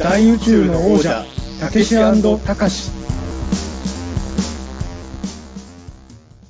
[0.00, 1.26] 大宇宙の王者
[1.60, 2.90] たけしたかし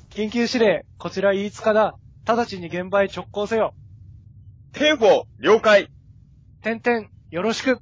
[0.09, 1.97] 緊急指令、こちら飯塚だ。
[2.25, 3.73] 直ちに現場へ直行せよ。
[4.71, 5.89] テンフォ了解
[6.61, 7.81] 点々、よろしく。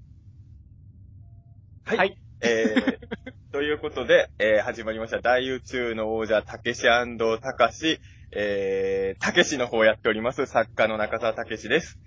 [1.86, 1.97] はい。
[1.99, 2.97] はいえー、
[3.54, 5.21] ということで、えー、始まりました。
[5.21, 7.99] 大宇宙の王者、たけしたかし、
[8.31, 11.99] えー、たけしの方をやっております、作家の中澤たけしです。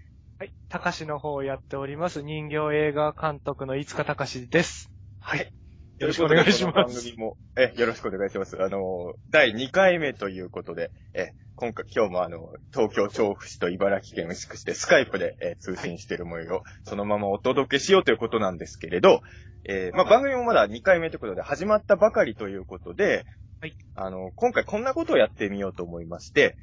[0.43, 0.53] はい。
[0.69, 4.91] 高しの方をやっております、人形映画監督の飯塚隆です。
[5.21, 5.53] はい。
[6.01, 8.61] よろしくお願いします番組も、え、よろしくお願いします。
[8.61, 19.21] あの、第2回目ということで、え、今回、今日もあの、東京調布市と茨城県牛久市でスカイプで、えー通信している模様をそのままお届けしようということなんですけれど、
[19.65, 23.27] えーまあ、番組もまだ2回目ということで始まったばかりということで、
[23.61, 23.77] はい。
[23.95, 26.57] あの、今回こんなことをやってみようと思いまして、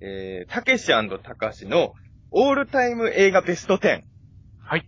[0.00, 1.94] えー、たけしたかしの
[2.32, 4.02] オールタイム映画ベスト10。
[4.60, 4.86] はい。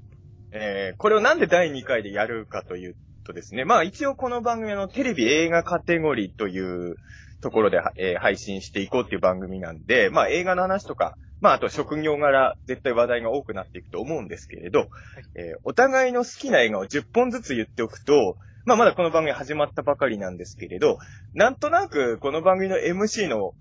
[0.53, 6.95] えー、これをなんで第2回でやるかというとですね、まあ一応この番組はあのテレビ映画カテゴリーという
[7.41, 14.87] ところで、えー配信していこうっていう番組なんで、まあ映画の話とか、まああと職業柄絶対話題が多くなっていくと思うんですけれど、
[15.34, 20.99] えーお互いの好きな映画を10本ずつ言っておくと、まあまだこの番組始まったばかりなんですけれど、
[21.34, 23.55] なんとなくこの番組の MC の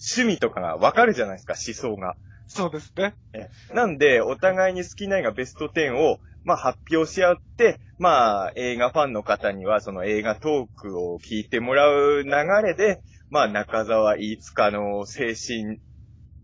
[0.00, 2.16] 趣味とかがわかるじゃないですか、思想が。
[2.48, 3.14] そうですね。
[3.34, 12.30] えなんで、お互いに好きな映画ベスト10を、まあ発表し合って、まあ映画ファンの方にはその映画トークを聞いてもらう流
[12.64, 15.78] れで、まあ中澤飯塚の精神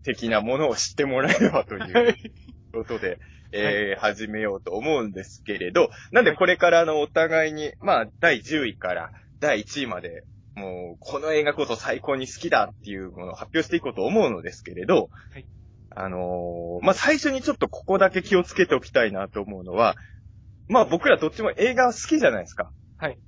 [0.03, 2.15] 的なものを知ってもらえればという
[2.71, 3.19] ことで、
[3.51, 10.23] えー始めようと思うんですけれど、なんでこれからあのお互いに、まあ第10位から第1位まで、
[10.55, 15.45] もうこの映画こそ最高に好きだっていうものを発表していこうと思うのですけれど、はい
[15.91, 19.95] あのーまあ、最初にちょっとここだけ気をつけておきたいなと思うのは、
[20.67, 22.71] まあ、僕らどっちも映画好きじゃないですか。
[22.97, 23.19] はい。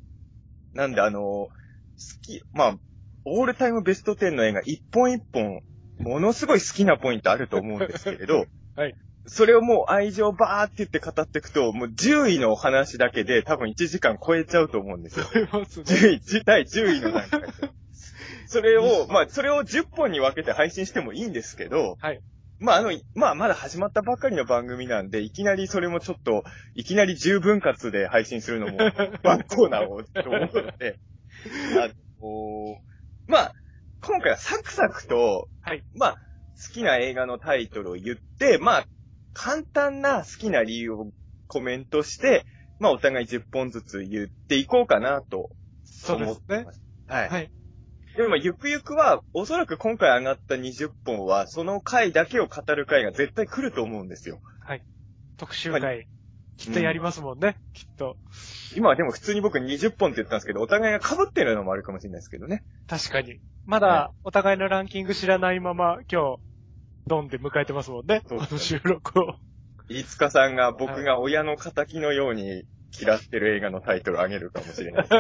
[0.74, 1.24] なんで、あのー
[1.98, 2.78] 好き、まあ、
[3.26, 5.62] オールタイムベスト10の映画一本一本、
[6.00, 8.96] ものすごい好きなポイントあると思うんですけれど、 はい。
[9.26, 15.26] それをもう愛情バーって言って語っていくと、もう10位のお話だけで多分1時間超えちゃうと思うんですよ。
[15.34, 15.86] 思いますね。
[15.86, 17.48] 10位、第10位の段階で。
[18.48, 22.22] それを、まあ、それを10本に分けて配信してもいいんですけど、はい。
[22.60, 28.78] まあ、あの、まあ、まだ始まったばっかりの番組なんで、いきなりそれもちょっと、いきなり10分割で配信するのも、
[29.24, 31.00] ワンコーナーをと思うので、
[31.80, 31.88] あ
[32.22, 32.78] の
[33.28, 33.54] まあ、
[34.02, 35.84] 今回はサクサクと、はい。
[35.94, 38.88] まあ、好きな映画のタイトルを言って、まあ、
[39.34, 41.12] 簡単な好きな理由を
[41.48, 42.46] コメントして、
[42.80, 45.50] まあ、お互い10本ずつ言っていこうかなと
[45.84, 46.66] そうですね。
[47.08, 47.30] はい。
[47.30, 47.52] はい。
[48.18, 54.42] でもまあ、ゆくゆくは、おそらく今回上がった20本は、その回だけを語る回が絶対来ると思うんですよ。
[55.38, 56.08] 特集会、
[56.58, 57.58] きっとやりますもんね。
[57.74, 58.18] きっと。
[58.76, 62.64] 今はでも普通に僕20本って言ったんですけど、お互いが被ってるのもあるかもしれないですけどね。
[62.88, 63.40] 確かに。
[63.68, 66.40] まだ、お互いのランキング知らないまま、今日、
[67.06, 68.24] ドンで迎えてますもんね。
[68.28, 69.36] そうこの収録を。
[69.90, 72.64] 飯塚さんが僕が親の仇のように
[73.00, 75.08] 嫌ってる映画のタイトルあげるかもしれない。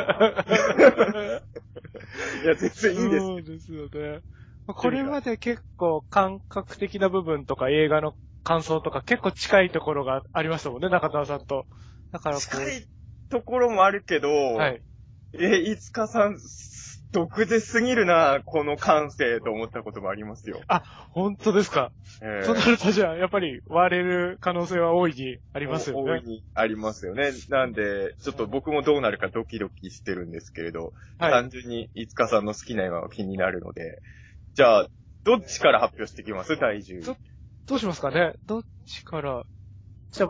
[2.44, 3.25] いや、全然いいです。
[3.25, 4.22] そうですよね。
[4.67, 11.67] これまで結構感覚的な部分とか映画の感想とか結構近いところがありましたもんね、中澤さんと。
[12.11, 12.88] だからこ近い
[13.29, 14.81] ところもあるけど、う、はい。
[15.33, 16.38] え、飯塚さん、
[17.12, 20.62] 独自すぎるな、この感性と思ったこともありますよ。
[21.12, 21.91] 本当ですか？
[22.22, 26.12] ええとなるとじゃあ、やっぱり割れる可能性は大いにありますよね。
[26.12, 27.31] 大いにありますよね。
[27.50, 31.31] なんで、ちょっと僕もどうなるかドキドキしてるんですけれど、はい。
[31.31, 34.01] 単純に飯塚さんの好きな映画が気になるので、
[34.56, 34.88] じゃあ、
[35.24, 36.57] どっちから発表していきます？
[36.57, 37.18] 第10ちょ
[37.68, 38.34] どうしますかね？
[38.45, 39.44] どっちから、
[40.12, 40.29] じゃあ、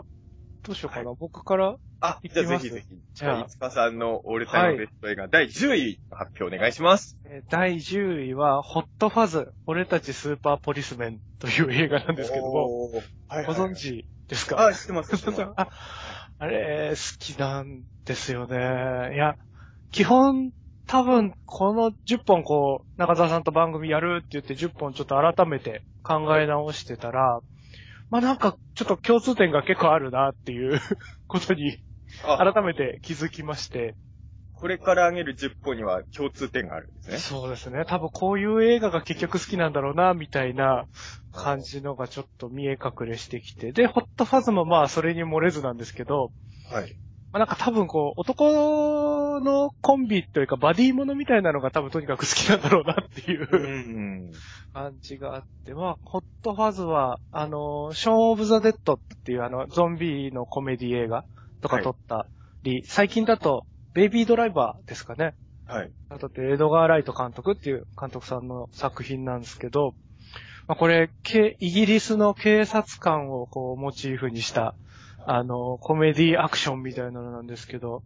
[0.68, 1.12] どうしようかな。
[1.18, 2.94] 僕からあ、じゃあぜひぜひ。
[3.14, 7.18] じゃあじゃあ、飯塚さんのオールタイムベスト映画、第10位の発表お願いします。
[7.24, 12.90] えー第10位は、ホットファズ、俺たちスーパーポリスメンという映画なんですけども、
[13.28, 14.64] はいごはい存知ですか？
[14.66, 15.16] あ、知ってます。
[15.16, 15.68] 知ってます あ、
[16.38, 19.14] あれ、好きなんですよね。
[19.14, 19.36] いや、
[19.90, 20.52] 基本、
[20.86, 27.40] 多分、この10本こう、中澤さんと番組やるって言って10本ちょっと改めて考え直してたら、
[28.10, 30.80] まあなんか、ちょっと共通点が結構あるなっていう
[31.26, 31.78] ことに、
[32.24, 33.96] あ、改めて気づきまして。
[34.52, 37.18] これから挙げる10本には共通点があるんですね。
[37.18, 37.84] そうですね。
[37.86, 40.86] 多分こういう映画が結局好きなんだろうな、みたいな
[41.32, 43.72] 感じのがちょっと見え隠れしてきて。
[43.72, 46.32] で、ホットファズもまあそれに漏れずなんですけど、
[46.70, 46.96] はい。
[47.32, 54.32] まあ、なんか多分こう、男のコンビというかバディものみたいなのが多分とにかく好きなんだろうなっていううん。
[54.72, 61.24] 感じがあって、まあ、ホットファズは、あの、ショーン・オブ・ザ・デッドっていうあの、ゾンビのコメディ映画
[61.60, 62.26] とか撮った
[62.62, 65.34] り、最近だと、ベイビードライバーですかね。
[65.66, 65.90] はい。
[66.08, 69.94] あとって、エドガー・ライト監督っていう監督さんの作品なんですけど、
[70.66, 74.74] まあ、これ、けイギリスの警察官をこうモチーフにした、
[75.26, 78.04] あの、コメディアクションみたいなのなんですけど、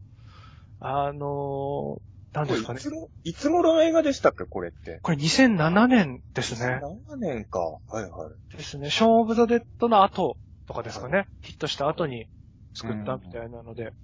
[0.79, 2.01] あの、
[2.33, 2.79] なんですかね？
[2.79, 2.83] い。
[2.83, 5.01] つも、いつ頃の映画でしたっけ、これって。
[5.03, 6.81] これ2007年ですね。
[6.81, 7.61] 7年か。
[7.61, 8.57] はいはい。
[8.57, 8.91] ですね。
[8.91, 11.29] ショーン・オブ・ザ・デッドの後とかですかね。
[11.43, 12.27] ヒットした後に
[12.75, 13.95] 作ったみたいなので。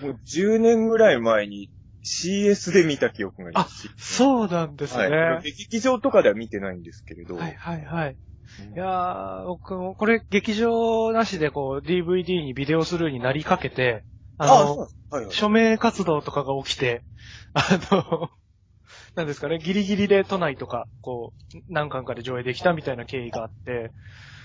[0.00, 1.70] もう10年ぐらい前に
[2.04, 3.88] CS で見た記憶があります。
[3.96, 5.08] そうなんですね。
[5.08, 5.42] はい。
[5.42, 7.36] 劇場とかでは見てないんですけれど。
[7.36, 8.18] はいはいはい。
[8.58, 14.04] うんいやー、僕も、これ劇場なしでこう DVD にビデオスルーになりかけて、
[14.38, 14.88] あの。
[15.30, 17.04] 署名活動とかが起きて、
[17.52, 17.62] あ
[17.92, 18.30] の、
[19.14, 24.35] なんですかね、ギリギリで都内とか、こう、何巻かで上映できたみたいな経緯があって、そ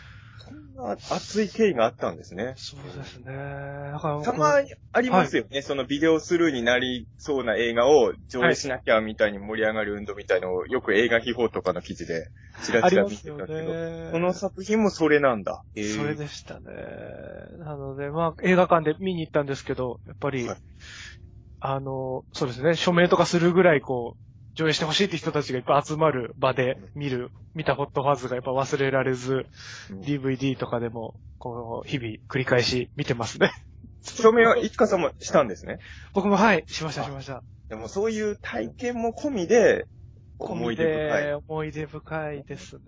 [0.52, 2.54] んな熱い経緯があったんですね。
[2.58, 3.26] そうですね。
[3.26, 5.62] だから僕たまにありますよね。
[5.62, 12.30] そのビデオスルーになりそうな映画を上映しなきゃみたいに盛り上がる運動みたいのをよく映画秘宝とかの記事で
[12.64, 14.10] チラあチラ見りますよてたけど、ね。
[14.12, 15.64] この作品もそれなんだ。
[15.76, 16.64] それでしたね。
[17.60, 20.58] なので、まあ、映画館で見に行ったんですけど、やっぱり、はい
[21.64, 29.46] あの、そうですね、署名とかするぐらい、こう、上映してほしいって人たちがいっぱい集まる場で見る、見たホットファズがやっぱ忘れられず、
[29.90, 33.52] うん DVD とかでも、こう、日々繰り返し見てますね。
[34.04, 35.80] 証明はいつかさんもしたんですね。
[36.14, 37.44] 僕もはい、しましたしました。
[37.70, 39.86] でもそういう体験も込みで、
[40.40, 41.34] 思い出深い。
[41.34, 42.82] 思い出深いですね。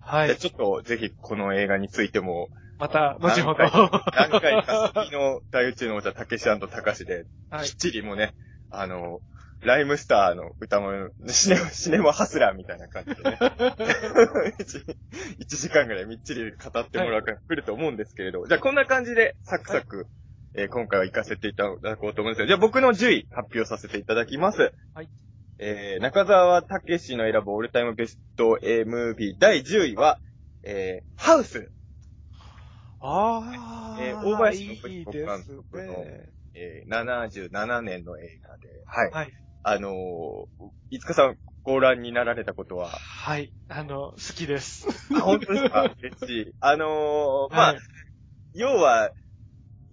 [0.00, 0.26] はい。
[0.28, 2.48] じゃあちょっとぜひこの映画についても、
[2.78, 3.60] また、後ほど。
[3.62, 8.34] 何回か先の大宇宙のお茶、たけしたかしで、はいきっちりもうね、
[8.70, 9.20] あの、
[9.64, 13.38] ライムスターの歌も、シネマ、シネマハスラーみたいな感じでね。
[15.38, 20.06] 1, 時間ぐらいみっちり語ってもらうから来ると思うんですけれど、じゃあこんな感じでサクサク、
[20.54, 24.72] えー今回は行かせていただこうと思うんですけど、じゃあ僕の10位発表させていただきます。
[24.94, 25.08] はい。
[25.58, 30.18] えー、中澤武史の選ぶオールタイムベスト、えームービー第10位は、
[30.64, 31.70] えー、ハウス。
[33.00, 36.28] ああ、えー大林信彦監督のね。
[36.54, 39.10] えー、77年の映画で、はい。
[39.10, 39.32] はい。
[39.64, 40.44] あのー、
[40.90, 43.52] いつかさんご覧になられたことは、はい。
[43.68, 44.88] あの、好きです。
[45.14, 45.82] あ、本当ですか？
[46.02, 46.52] 嬉しい。
[46.60, 47.80] あのー、まあ、はい
[48.54, 49.10] 要は、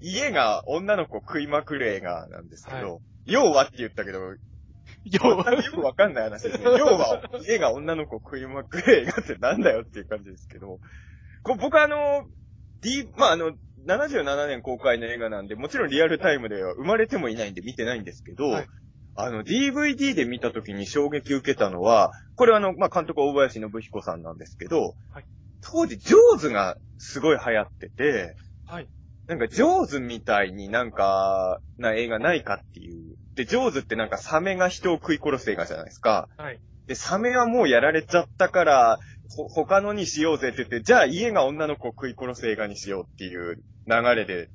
[0.02, 4.20] 家が女の子食いまくる映画なんですけど、は要はって言ったけど、
[5.06, 6.64] 要は、よくわかんない話ですね。
[6.78, 10.80] 要は、家が女の子食いまくる映画ってなんだよっていう感じですけど、
[11.44, 12.26] こ僕あの、
[12.82, 13.52] D、まあ、あの、
[13.86, 18.68] 77年公開の映画なんで、もちろんリアルタイムでは生まれてもいないんで見てないんですけど、はい
[19.22, 25.26] あの、DVD で見た時に衝撃受けたのは、これはあの、まあ、監督は大林信彦さんなんですけど、はい
[25.62, 28.36] 当時、ジョーズがすごい流行ってて、
[28.66, 28.88] はい。
[29.28, 33.16] なんか、ジョーズみたいになんか、な映画ないかっていう。
[33.36, 36.30] で、ジョーズってなんかサメが人を食い殺す映画じゃないですか。
[36.38, 36.60] はい。
[36.88, 39.00] で、サメはもうやられちゃったから、
[39.30, 44.50] ほ他のにしようぜって言って、じゃあ家が女の子を食い殺す映画にしようっていう流れで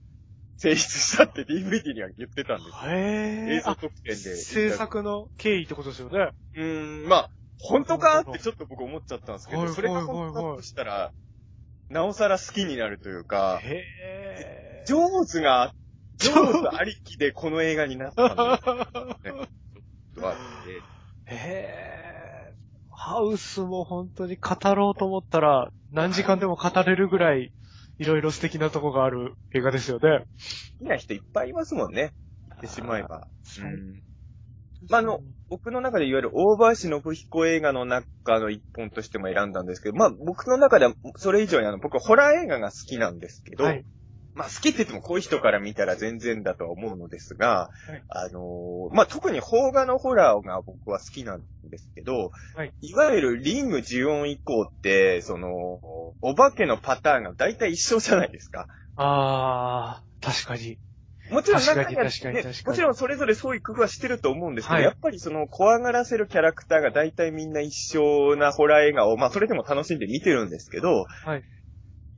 [0.57, 2.93] 成立したって DVD には言ってたんですよ。
[2.93, 4.37] 映像特典で。
[4.37, 6.31] 制作の経緯ってことですよね。
[6.55, 11.13] うーん、まあ、本当かってちょっと僕思っちゃったんですけど、はいそれがはいはいはい本当だとしたら、
[11.89, 14.85] なおさら好きになるというか、へえ。
[14.87, 15.75] ジョーズが、
[16.17, 18.61] ジョーズありきでこの映画になったんだ
[21.27, 22.55] へえ。
[22.91, 27.53] ハウスも本当に語ろうと思ったら、何時間でも語れるぐらい、
[27.99, 30.27] いろいろ素敵なとこがある映画ですよね。
[30.81, 32.13] 好きな人いっぱいいますもんね。
[32.51, 33.29] 言ってしまえば。
[33.43, 34.03] そううん
[34.89, 38.07] まああの、僕の中でいわゆる大林信彦映画の中
[38.41, 43.85] の一本としても選んだんですけど、まあ僕の中ではそれ以上にあの、僕はホラー映画が好きなんですけど、はい。
[44.35, 55.81] まあ好きって言ってもこういう人から見たら全然だとは思うのですが、はいあのーまあ特に邦画のホラーが僕は好きなんですけど、はい、いわゆるリング呪音以降って、その、
[56.21, 58.67] お化けのパターンが大体一緒じゃないですか。
[58.97, 60.79] ああ、確かに。
[61.31, 71.43] もちろん中には、確かにもちろんそれぞれそういう工夫はしてると思うんですけど、はいやっぱりその怖がらせるキャラクターが大体みんな一緒なホラー映画を、まあそれでも楽しんで見てるんですけど、はい。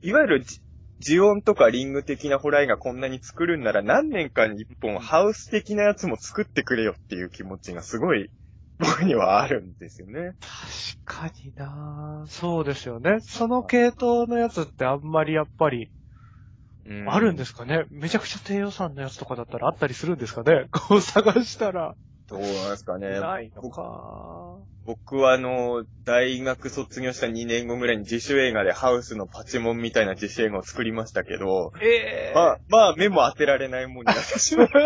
[0.01, 0.61] いわゆるじ
[0.99, 8.29] ジオンとかリング的なホラー映画こんなに作るんなら何年かに一本ハウス的なやつも作ってくれよっていう気持ちがすごい
[8.79, 10.33] 僕にはあるんですよね。
[11.05, 13.19] 確かになそうですよね。
[13.21, 15.91] その系統のやつってあんまりやっぱり
[17.07, 21.95] あるんですすかねめちゃくちゃ低予算のやつとかだったらあったりするんですかねこう探したら。
[22.29, 23.19] どうなんですかね。
[23.19, 24.57] ないの僕か。
[24.85, 34.69] 僕はあの、大学卒業した2年後ぐらいに自主映画でハウスのパチモンみたいな自主映画を作りましたけど、ええまあ、まあ、目も当てられないもんになってしまう。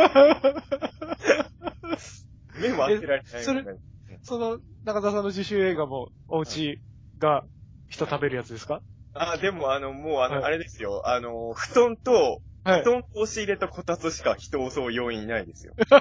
[2.59, 3.79] 目も当てられないもんになる。
[4.23, 6.81] その、中田さんの自主映画も、お家
[7.17, 7.43] が
[7.87, 8.81] 人食べるやつですか？
[9.13, 11.03] あ、でもあの、もうあの、はいあれですよ。
[11.05, 12.85] あの、布団と、はい布。
[12.91, 15.73] 団と押し入れとこたつしか人を襲う要因いないですよ。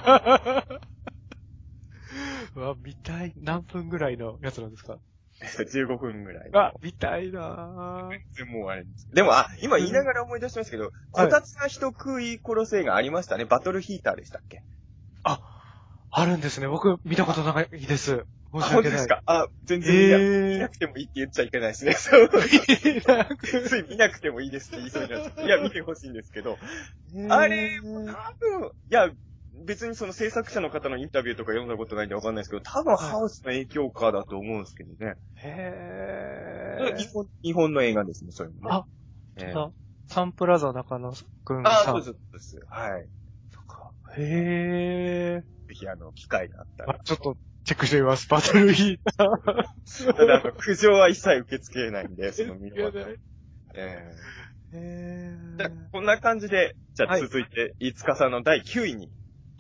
[2.57, 3.33] うわ、見たい。
[3.37, 4.99] 何分ぐらいのやつなんですか？
[5.41, 6.51] 15分ぐらい。
[6.53, 8.09] あ、見たいなぁ。
[8.11, 9.09] 全然もうあれです。
[9.13, 13.45] でも、あ、今言いながら思い出しましたけど、こたつが人食い殺す映画ありましたね。
[13.45, 14.63] バトルヒーターでしたっけ？
[15.25, 15.41] あ、
[16.11, 16.69] あるんですね。
[16.69, 18.25] 僕、見たことないです。
[18.53, 18.75] あ、申し訳ない。
[18.75, 19.23] 本当ですか？
[19.27, 21.93] あ、全然見な,、え見なくてもいいって言っちゃいけないですね。
[21.93, 23.69] そうー。
[23.69, 25.43] つい見なくてもいいですって言いそうになっちゃった。
[25.43, 26.59] いや、見てほしいんですけど。
[27.31, 27.89] あれ、多
[28.61, 29.09] 分、いや、
[29.65, 35.15] 別にその制作者の方のインタビューとか読んだことないんでわかんないですけど、多分ハウスの影響下だと思うんですけどね。
[35.37, 36.97] へー。
[36.97, 38.67] 日本日本の映画ですね、そういうのね。
[38.71, 38.87] あ、
[39.37, 39.71] ええあ
[40.09, 41.13] サンプラザ中野
[41.45, 41.95] くんあ、さん。
[41.95, 42.61] そうです、そうです。
[42.69, 43.09] はい。
[43.51, 45.41] そっかへー。
[45.41, 46.95] ぜひ、あの、機会があったら。
[46.95, 48.29] あちょっと、チェックしてみます。
[48.29, 50.13] バトルヒーター。
[50.15, 53.17] ただ、あの、苦情は一切受け付けないんで、 その見終わったらへ
[53.75, 54.15] え
[54.73, 59.11] えーじゃあこんな感じで、じゃあはい続いて、飯塚さんの第9位に。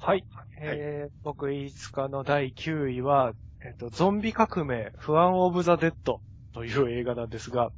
[0.03, 0.25] はい。
[0.59, 6.23] えー、僕、飯塚の第9位は、えっ、と、ゾンビ革命、不安オブザ・デッド
[6.55, 7.71] という映画なんですが、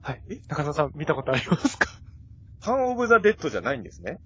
[0.00, 0.22] はい。
[0.48, 1.90] 中田さん、見たことありますか？
[2.62, 4.18] フアン・オブ・ザ・デッドじゃないんですね？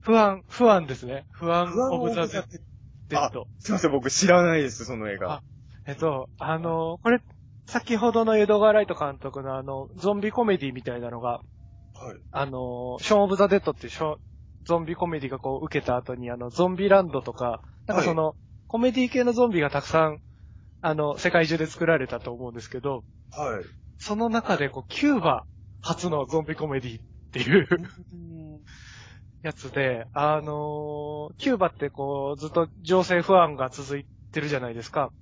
[0.00, 1.26] フアン、フアンですね。
[1.30, 2.48] フアン、フアン・オブ・ザ・ッド。
[3.08, 3.46] デッド。
[3.60, 5.34] すいません、僕知らないです、その映画。
[5.34, 5.42] あ
[5.86, 7.20] えっと、あの、これ、
[7.66, 11.42] 先ほどのエドガー・ライト監督のあの、ゾンビコメディみたいなのが、
[11.94, 12.20] はい。
[12.32, 14.31] あの、ショーン・オブ・ザ・デッドっていうショー
[14.64, 20.20] ゾンビコメディがこう受けた後に、あの、ゾンビランドとか、なんかその、コメディ系のゾンビがたくさん、
[20.80, 23.64] あの、世界中で作られたと思うんですけど、はい。
[23.98, 25.44] その中でこう、キューバ
[25.80, 27.68] 初のゾンビコメディっていう
[29.42, 35.12] やつで、あのーキューバってこう、ずっと情勢不安が続いてるじゃないですか。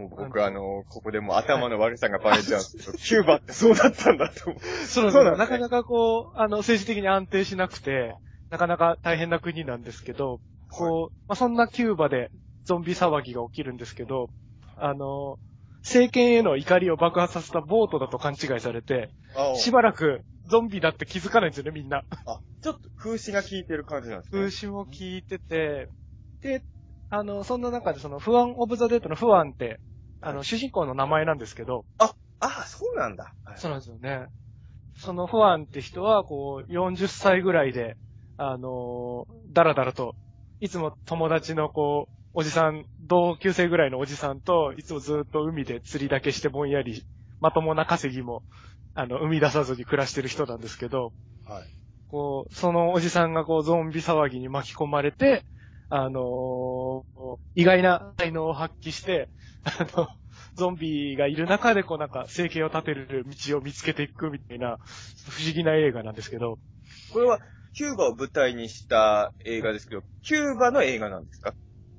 [0.00, 4.62] もう僕、あの、ここでもう頭の悪さがバレちゃうんですけど、キューバってそうだったんだと思う。
[4.86, 5.10] そう。
[5.12, 8.16] そうねなかなかこう、あの、政治的に安定しなくて、
[8.50, 12.30] なかなか大変な国なんですけど、こう、まあ、そんなキューバで
[12.64, 14.30] ゾンビ騒ぎが起きるんですけど、
[14.76, 15.38] あの、
[15.82, 22.04] 政権への怒りを爆発させたボートだと勘違いされて、あしばらくゾンビだって気づかないんですよね、みんな。
[22.26, 24.40] あ、ちょっと風刺が効いてる感じなんですね。
[24.40, 25.90] 風刺も聞いてて、
[26.42, 26.62] で、
[27.08, 29.80] あの、そんな中でその、不安オブザ・デッドの不安って、
[30.20, 33.34] あの、主人公の名前なんですけど、ああ、そうなんだ。
[33.56, 34.28] そうなんですよね。
[34.94, 37.96] その不安って人は、こう、40歳ぐらいで、
[38.36, 40.16] あのーだらだらと、
[40.60, 47.04] いつも友達のこう、おじさん、同級生ぐらいのおじさんと、いつもずっと海で釣りだけしてぼんやり、
[47.40, 48.44] まともな稼ぎも、
[48.94, 51.12] あの、生み出さずに暮らしてる人なんですけど、
[51.44, 51.64] はい。
[52.08, 55.44] こう、そのおじさんがこう、ゾンビ騒ぎに巻き込まれて、
[55.90, 59.28] あのー意外な才能を発揮して、
[59.64, 60.08] あの、
[60.54, 64.78] ゾンビがいる中でこうなんか生計を立てる道を見つけていくみたいな、
[65.28, 66.58] 不思議な映画なんですけど、
[67.12, 67.40] これは、
[67.72, 71.54] キューバを舞台にした映画ですけど、キューバの映画なんですか？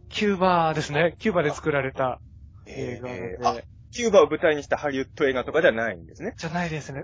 [0.10, 1.15] キューバですね。
[1.19, 2.19] キューバで作られた
[2.65, 6.33] 映画で、えーあ、キューバを舞台にしたハリウッド映画とかではないんですね。
[6.38, 7.03] じゃないですね。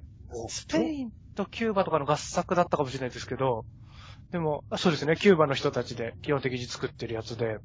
[0.50, 3.66] スペインとキューバとかの合作だったかもしれないですけど、
[4.32, 5.16] でも、あそうですね。
[5.16, 7.60] キューバの人たちで基本的に作ってるやつで、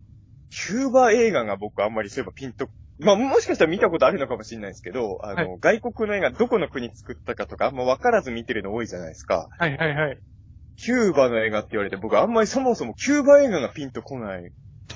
[0.51, 9.49] キューバ映画が僕あんまりそういえばピンと、まあもしかしたら見たことあるのかもしれないですけど、あの、は外国の映画どこの国作ったかとかあんま分からず見てるの多いじゃないですか。
[9.59, 10.19] はいはいはい。
[10.77, 14.43] キューバの映画って言われて僕あんまりそもそもキューバ映画がピンとこない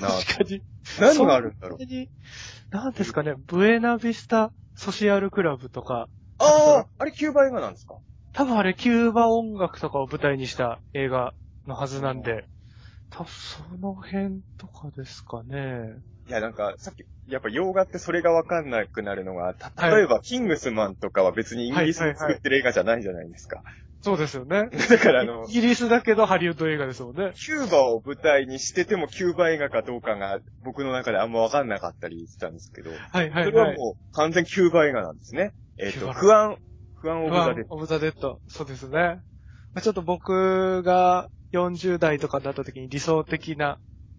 [0.00, 0.08] な。
[0.08, 0.62] 確かに。
[1.00, 1.85] 何があるんだろうそ。
[1.85, 2.11] んなに、
[2.70, 6.08] なんですかね、ブエナビスタソシアルクラブとか、
[6.38, 7.96] ああ、あれキューバ映画なんですか？
[8.35, 11.32] 多分あれキューバ音楽とかを舞台にした映画
[11.66, 12.49] のはずなんで、
[13.11, 16.00] 多分その辺とかですかね。
[16.28, 23.62] いや、なんか、さっき、やっぱ洋画ってそれがわかんなくなるのが、た例えば、キングスマンとかは別にイギリスで作ってる映画じゃないじゃないですか。
[24.02, 24.68] そうですよね。
[24.90, 27.32] だからあのイ、ギリスだけどハリウッド映画ですもんね。
[27.35, 33.76] キューバを舞台にしててもキューバ映画かどうかが僕の中であんまわかんなかったりしたんですけど、はいはいそれははい。
[33.76, 35.54] もう完全キューバ映画なんですね。
[35.78, 36.56] えっ、ーバフアン、
[37.00, 38.40] フアン・オブ・ザ・デッ、オブ・ザ・デッド。
[38.46, 38.99] そうですね。
[39.73, 43.78] まあちょっと僕が40代とかだった時に理想的な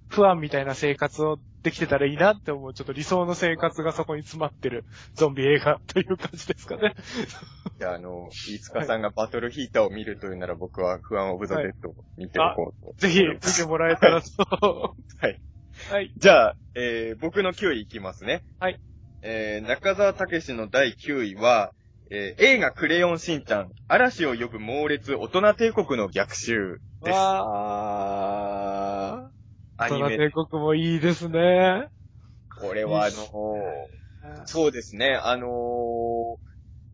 [0.10, 6.96] フアンみたいな生活をできてたらいいなって思う、ちょっと理想の生活がそこに詰まってるゾンビ映画という感じですかね。
[7.78, 12.94] じゃあ、あの、飯塚さんがバトルヒーターを見るというなら僕は不安オブザデッドを見ておこうと。
[12.98, 14.96] ぜひ見てもらえたらと。
[15.20, 15.42] はい。
[15.92, 16.14] はい。
[16.16, 18.44] じゃあ、えー、僕の9位いきますね。
[18.60, 18.80] はい。
[19.22, 21.74] えー、中澤武史の第9位は、
[22.10, 27.18] えー、映画クレヨンしんちゃん、嵐を呼ぶ猛烈大人帝国の逆襲です。
[27.20, 29.84] わー。
[29.84, 30.18] アニメ。
[30.18, 31.90] 帝国もいいですね。
[32.60, 36.38] これはあのーそうですね、あのー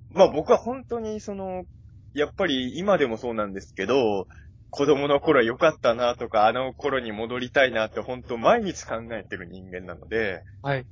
[0.10, 1.66] まあ僕は本当にその、
[2.14, 4.28] やっぱり今でもそうなんですけど、
[4.70, 10.88] 子供の頃良かったなとか、あの頃に戻りたいなって本当毎日考えてる人間なので、はい。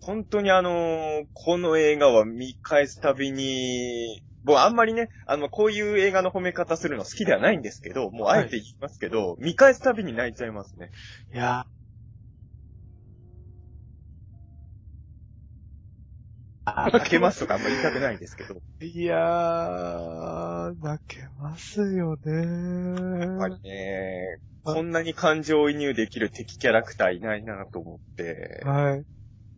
[0.00, 10.90] 本当にあのーこの映画は見返すたびに、もうあんまりね、あの、こういう映画の褒め方するの好きではないんですけど、もうあえて言いますけど、見返すたびに泣いちゃいますね。
[11.32, 11.66] いや
[16.64, 22.32] あ泣けますとかあんまり言いたくないんですけど、ー、いやー、泣けますよね
[23.20, 28.62] やっぱりね、こんなに感情移入できる敵キャラクターいないなと思って。
[28.64, 29.04] はい。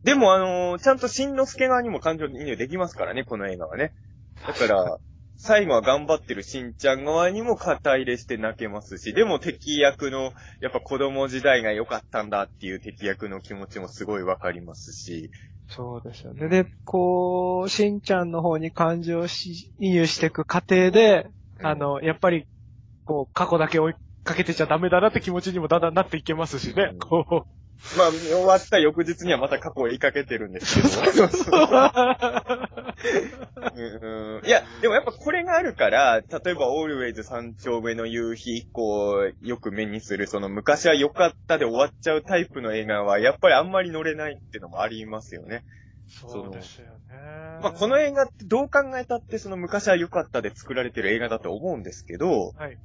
[0.02, 3.92] でもあのーちゃんとしんのすけ側にも感情移入できますからね、この映画はね。
[4.46, 4.98] だから、
[5.36, 15.30] 最後は頑張ってるしんちゃん側にも肩入れして泣けますし、でも敵役の、やっぱ子供時代が良かったんだっていう敵役の気持ちもすごいわかりますし、
[15.66, 16.48] そうですよね。
[16.48, 21.26] で、こう、しんちゃんの方に感情し移入していく過程で、
[21.62, 22.46] あの、やっぱり、
[23.04, 26.98] こう、過去だけ追いかけてちゃダメだなって気持ちにもだんだんなっていけますしねうん。
[26.98, 27.46] こ
[27.97, 31.26] まあ、終わった翌日にはまた過去を追いかけてるんですけど。
[31.26, 31.31] う。
[33.76, 45.64] うんいや、でもやっぱこれがあるから、例えば、オールウェイズ三丁目の夕日以降、よく目にする、その昔は良かったで終わっちゃうタイプの映画は、やっぱりあんまり乗れないっていうのもありますよね。
[46.07, 47.16] そうですよね。
[47.62, 52.78] まあ、この映画ってどう考えたって、その昔は良かったで作られてる映画だと思うんですけど、はい。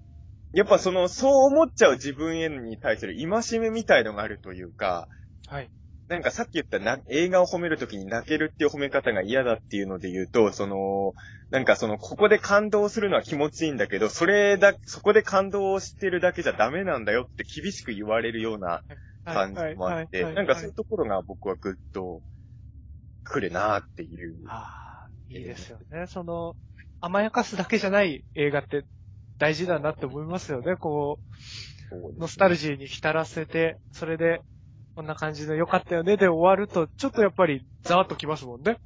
[0.52, 5.08] やっぱその、そう思っちゃう自分へに対する戒めみたいのがあるというか、
[5.48, 5.70] はい。
[6.08, 11.14] なんかさっき言ったな映画を褒めるときに泣けるっていう褒め方が嫌だっていうので言うと、その、
[11.52, 18.82] なんかその、ここで感動するのは気持ちいいんだけど、それだ、そこで感動してるだけじゃダメなんだよって厳しく言われるような
[19.24, 22.22] 感じもあって、はいなんかそういうところが僕はぐっと
[23.24, 24.36] 来るなっていう。
[24.48, 26.08] ああ、いいですよね。
[26.08, 26.56] その、
[27.02, 28.84] 甘やかすだけじゃない映画って
[29.40, 30.76] 大事だなって思いますよね。
[30.76, 31.20] こ
[31.92, 34.42] う、ノスタルジーに浸らせて、それで、
[34.96, 38.80] こんな感じで良かったよねで終わると、ちょっとやっぱりざわっときますもんね。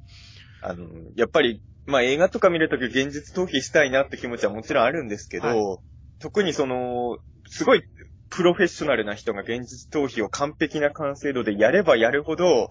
[0.62, 0.86] あの、
[1.16, 5.78] やっぱり、まあ映画とか見るとき現実逃避したいなって気持ちはもちろんあるんですけど、は
[6.20, 7.82] 特にその、すごい
[8.30, 12.70] プロフェッショナルな人が現実逃避を完璧な完成度でやればやるほど、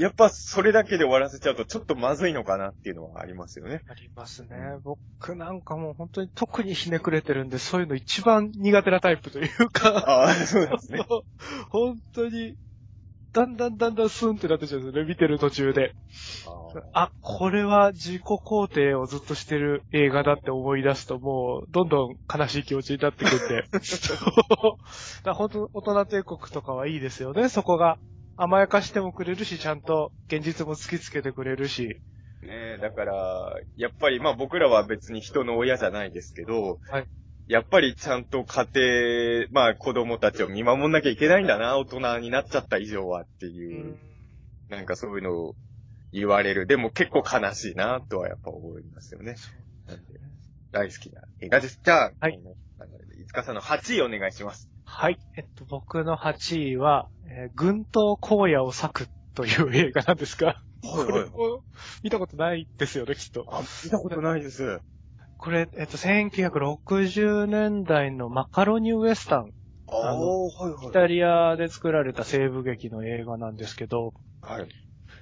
[0.00, 3.82] やっぱそれだけで終わらせちゃうとちょっとまずいのかなっていうのはありますよね。
[3.86, 4.48] ありますね。
[4.82, 11.04] 僕なんかもう本当に特にひねくれてるんで、そういうの一番苦手なタイプというか、ああ、そうですね。
[11.68, 12.54] 本当に、
[13.34, 15.92] だんだんだんだんスンってなってちゃうんですよね、見てる途中で。
[16.94, 23.64] あ、これは自己肯定をずっとしてる映画だって思い出すともう、どんどん悲しい気持ちになってくんで。
[25.24, 27.98] だ本当、大人帝国とかはいいですよね、そこが。
[28.42, 32.00] 甘やかしてもくれるし、ちゃんと現実も突きつけてくれるし。
[32.42, 37.06] ねえ、だから、やっぱりまあ僕らは別に人の親じゃないですけど、はい
[37.46, 38.68] やっぱりちゃんと家
[39.42, 43.98] 庭、まあ子供たちを見守んなきゃいけないんだな、大人になっちゃった以上はっていう、
[44.68, 45.56] なんかそういうのを
[46.12, 46.66] 言われる。
[46.68, 49.34] でも結構悲しいな、とはやっぱ思いますよね。
[49.88, 50.04] なんで
[50.70, 51.80] 大好きな映画です。
[51.84, 52.40] じゃあ、はい。
[53.20, 54.69] いつかさんの8位お願いします。
[54.92, 55.18] はい。
[55.36, 61.62] えっと、僕の8位は、えー軍刀荒野を裂くという映画なんですが、これも
[62.02, 63.46] 見たことないですよね、きっと。
[63.48, 64.80] あ、見たことないです。
[65.38, 69.52] これ、えっと、1960年代のマカロニウエスタン、
[69.88, 70.92] ああ、あのはいはいイ。
[70.92, 74.68] タリアで作られた西部劇の映画なんですけど、はい。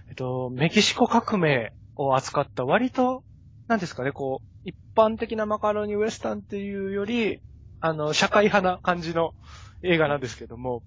[0.08, 3.22] えっと、メキシコ革命を扱った割と、
[3.68, 7.40] なんですかね、こう、一般的なマカロニウエスタンっていうより、
[7.80, 9.34] あの、社会派な感じの
[9.82, 10.82] 映画なんですけども、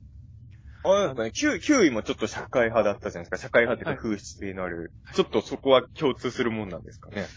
[0.83, 3.37] あ、なんかね、9, 9位もちょっと社会派だったじゃないですか。
[3.37, 4.93] 社会派っていうか風刺性のある。
[5.13, 7.27] ちょっとそこは共通するもんなんですかね。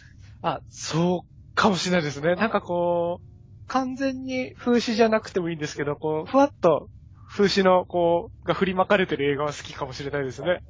[0.40, 2.36] あ、そうかもしれないですね。
[2.36, 3.24] なんかこう、
[3.66, 6.88] 完全に風刺じゃなくてもいいんですけど、こう、ふわっと
[7.28, 10.62] 風刺の、こう、が振りまかれてる映画は好きかもしれないですね。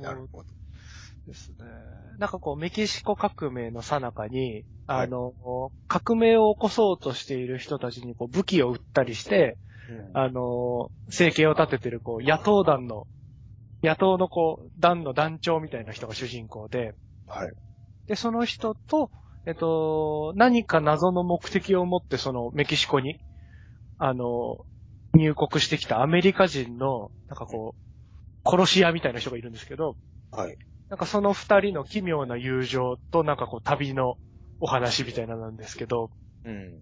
[0.00, 0.46] なるほど。
[1.26, 1.58] ですね。
[2.18, 5.34] なんかこう、メキシコ革命の最中に、あの、
[5.88, 9.58] 革命を起こそうとしている人たちにこう武器を売ったりして、
[10.12, 13.06] あの、政権を立ててるこう、野党団の、
[13.82, 16.94] 野党のこう、団の団長みたいな人が主人公で、
[17.26, 17.52] はい。
[18.06, 19.10] で、その人と、
[19.46, 23.20] えっと、何か謎の目的を持ってそのメキシコに、
[23.98, 24.58] あの、
[25.14, 27.74] 入国してきたアメリカ人の、なんかこ
[28.44, 29.96] う、殺し屋みたいな人がいるんですけど、
[30.30, 30.56] はい。
[30.88, 34.16] なんかその二人の奇妙な友情となんかこう旅の
[34.60, 36.10] お話みたいなのなんですけど、
[36.44, 36.80] うん。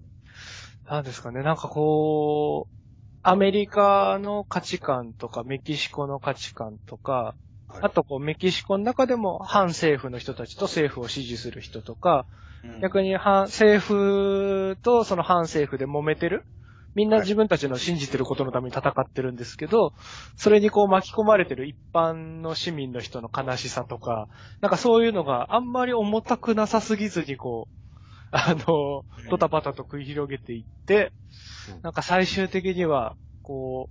[0.86, 2.74] なんですかね、なんかこう、
[3.22, 7.34] アメリカの価値観とかメキシコの価値観とか、
[7.68, 7.84] はい。
[7.84, 12.26] あとこうメキシコの中でも反政府の人たちと政府を支持する人とか、
[12.82, 16.46] 逆に反政府とその反政府で揉めてる
[16.94, 19.92] みんな自分たちの信じてることのために戦ってるんですけど、
[20.36, 24.28] それにこう巻き込まれてる一般の市民の人の悲しさとか、
[24.60, 27.74] なんかそういうのがあんまり重たくなさすぎずにこう、
[28.30, 31.12] あの、ドタバタと繰り広げていって
[31.74, 33.88] うん、なんか最終的には、こ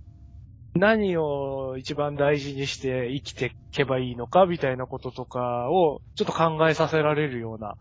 [0.74, 7.76] う、何を一番大事にして生きていけばいいのかみたいなこととかをちょっと考えさせられるような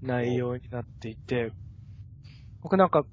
[0.00, 1.52] 内容になっていて、
[2.62, 3.04] 僕なんか、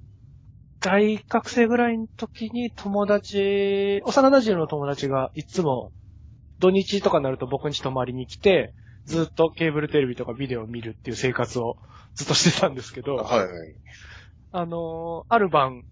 [0.85, 5.91] 大学生ぐらいの時に友達、幼馴染の友達がいつも
[6.59, 11.77] 土日とかになると僕ん家泊まりに来て、ずっとケーブルテレビとかビデオを見るっていう生活を
[12.13, 13.75] ずっとしてたんですけど、はいはい。
[14.51, 15.85] あのーある晩、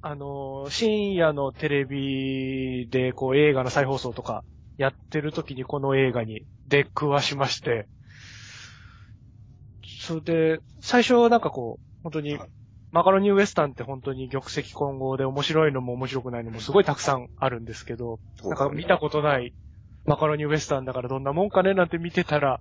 [0.00, 4.42] あのー深夜のテレビで、こう、映画の再放送とか
[4.78, 7.88] やってる時にこの映画に出くわしまして、
[10.00, 12.36] それで、最初なんかこう、本当に、
[12.92, 19.54] マカロニウエスタンって本当に玉石混合で面白いのも面白くないのもすごいたくさんあるんですけど、なんか見たことない
[20.04, 22.60] マカロニウエスタンだからどんなもんかねなんて見てたら、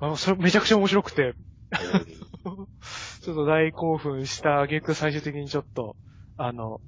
[0.00, 1.34] あそれめちゃくちゃ面白くて、
[3.22, 5.96] ちょっと大興奮した挙句最終的にちょっと、
[6.36, 6.80] あの、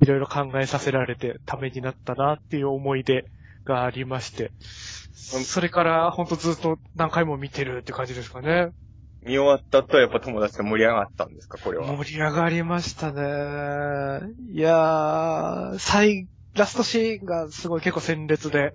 [0.00, 3.30] いろいろ考えさせられてためになったなっていう思い出
[3.64, 4.50] がありまして、
[5.12, 8.72] それからほんとずっと何回も見てるって感じですかね。
[9.24, 11.58] 見終わったとやっぱ友達と盛り上がったんですか？
[11.58, 11.86] これは。
[11.96, 13.22] 盛り上がりましたね。
[14.52, 18.74] いやー、最、ラストシーンがすごい結構鮮烈で、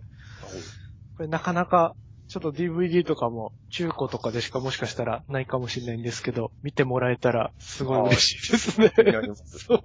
[1.17, 1.95] これなかなか、
[2.27, 8.91] ちょっと DVD とかも中古とかでしかもしかしたらないかもしれないんですけど、見てもらえたらすごい嬉しいですね。
[9.45, 9.75] す そ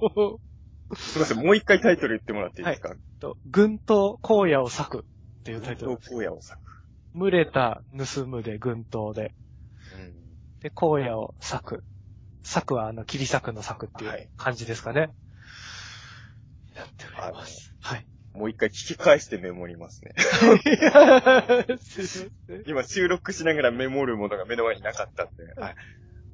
[0.90, 0.96] う。
[0.96, 5.92] すみません、もう一回タイトル言ってもらっていいですか、と、軍刀荒野を裂くっていうタイトル。
[5.92, 6.64] 荒野を咲く。
[7.14, 9.32] 群れた盗むで軍刀で、
[10.62, 11.84] で、荒野を裂く。
[12.44, 15.10] 裂くはあの、切り裂くの裂くっていはいう感じですかね。
[16.74, 17.74] やっております。
[17.80, 18.06] はい。
[18.34, 20.12] もう一回聞き返してメモりますね。
[22.66, 25.60] 今収録しながらメモるものが目の前になかったんで。
[25.60, 25.74] はい。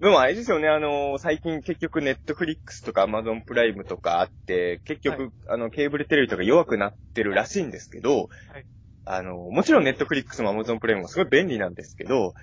[0.00, 8.64] でもあれですよね、あの最近結局ネットフリックスとかアマゾンプライムとかあって、結局、はいあの、ケーブルテレビとか弱くなってるらしいんですけど、はい
[9.10, 12.34] あの、もちろんネットフリックスもアマゾンプライムもすごい便利なんですけど、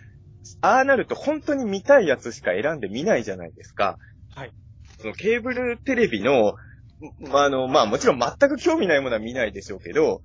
[0.62, 3.98] ああなると本当に見たいやつしか選んで見ないじゃないですか。
[4.36, 4.52] はい。
[5.00, 6.56] そのケーブルテレビの、
[7.20, 10.22] まあ、あの、まあもちろん全く興味ないものは見ないでしょうけど、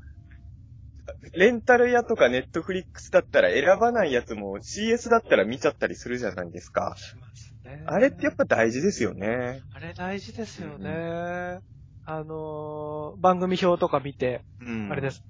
[1.32, 6.94] レンタル屋とかネットフリックスだったら選ばないやつも CS だったら見ちゃったりするじゃないですか。
[6.96, 9.62] しますねあれってやっぱ大事ですよね。
[9.74, 11.60] あれ大事ですよね。
[12.06, 15.10] あのー番組表とか見て、うんあれで。
[15.10, 15.22] す。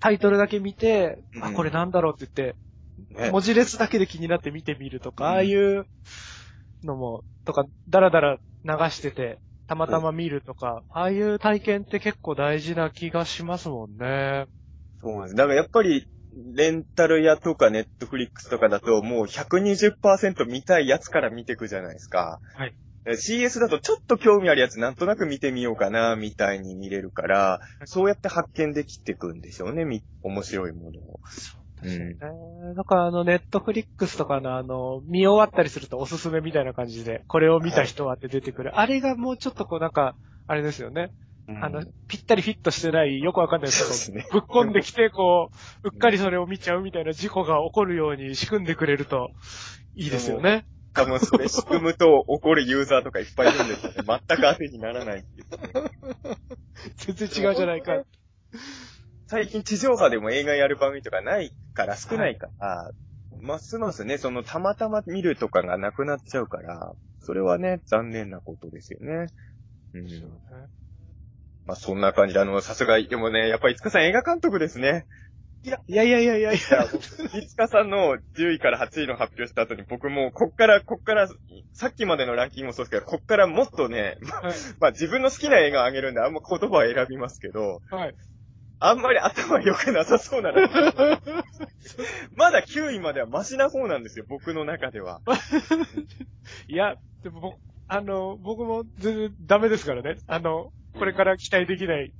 [0.00, 2.56] タイトルだけ見て、あ、うんこれなんだろうって言って、
[3.10, 5.86] ね文字列だけで気になって見てみるとか、うんああいう
[6.84, 14.46] のも、とか、だらだら流してて、たまたま見るとか、ああいう体験って結構大事な気がしますもんね。
[15.00, 15.34] そうなんです。
[15.34, 16.06] だからやっぱり、
[16.54, 22.40] レンタル屋とかネットフリックスとかだともう120%見たいやつから見ていくじゃないですか。
[22.54, 22.74] はい。
[23.06, 31.20] CS だとちょっと興味あるやつなんとなく見てみようかな、みたいに見れるから、そうやって発見できていくんでしょうね、み面白いものを。
[31.24, 32.16] そうですよね。
[32.76, 38.78] だからあの、ネットフリックスとかのあの、見終わったりするとおすすめみたいな感じで、これを見た人はって出てくる。
[38.78, 41.12] あれがもうちょっとこうなんか、あれですよね。
[41.48, 44.26] うんあの、ぴったりフィットしてない、よくわかんないですけど、ね。
[44.30, 45.50] ぶっ込んできて、こ
[45.82, 49.30] う、 うっかりそれを見ちゃうみたいな事故が起こるように仕組んでくれると、
[49.94, 50.66] いいですよね。
[50.92, 54.02] 多分それ 仕組むと怒るユーザーとかいっぱいいるんですよね。
[54.06, 55.46] 全く当てにならないっていう。
[56.96, 58.02] 全然違うじゃないか。
[59.28, 62.90] 最近地上波でも映画やる番組とかないから、少ないから、
[63.40, 69.26] ますますね、そのたまたま見るとかがなくなっちゃうから、それはね、残念なことですよね。
[69.92, 70.40] うん。
[71.66, 75.06] まあそんな感じで、あの、さすが、でもね、やっぱりいつかさん映画監督ですね。
[75.62, 76.84] いや、いやいやいやいやいいや、
[77.38, 81.28] いつかさんの10位から8位の発表した後に僕もうこっから、こっから、
[81.74, 84.56] さっきまでのランキングもそうですけど、こっからもっとね、まはい。
[84.80, 88.14] まあ自分の好きな映画をあげるんであんま言葉は選びますけど、はい。
[88.80, 90.68] あんまり頭良くなさそうなら、
[92.36, 95.20] まだ9位まではマシな方なんですよ、僕の中では。
[96.68, 100.18] いや、でも僕、あの、僕も全然ダメですからね。
[100.26, 102.12] あの、これから期待できない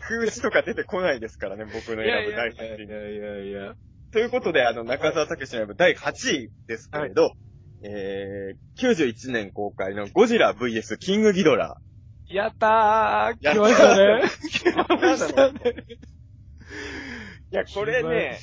[0.00, 2.92] 風刺とか出てこないですからね、僕の選ぶ第8位に。
[2.92, 3.74] いやいや。
[4.12, 7.32] ということで、あの、中澤武史の選ぶ第8位ですけれど、
[7.82, 11.76] えー、91年公開のゴジラ VS キングギドラ。
[12.28, 14.22] やったー来ましたね。
[14.50, 15.60] 来ましたね。
[17.52, 18.38] いや、これね、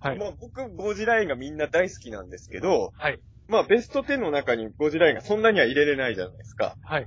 [0.00, 0.18] はい。
[0.18, 3.20] もう僕、ゴジラ映画みんな大好きなんですけど、はい。
[3.48, 6.76] まあ、ベスト10の中にゴジラ映画そんなには入れれないじゃないですか。
[6.82, 7.06] はい。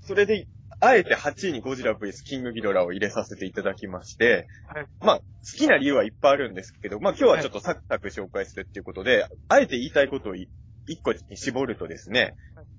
[0.00, 0.46] それで、
[0.80, 4.86] あえて8位にゴジラ VS キングギドラを入れさせていただきまして、はい。
[5.00, 5.24] まあ、好
[5.56, 10.48] きな理由はいっぱいあるんですけど、まあ今日はちょっとサクサク紹介するっていうことで、あえて言いたいことをい
[10.88, 12.34] 一個に絞るとですね、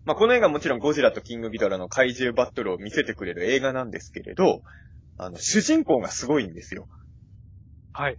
[0.05, 4.61] まあこの映画もちろんゴジラとキングギドラの怪獣バトルを見せてくれる映画なんですけれど、
[5.17, 6.87] あの、主人公がすごいんですよ。
[7.93, 8.17] はい。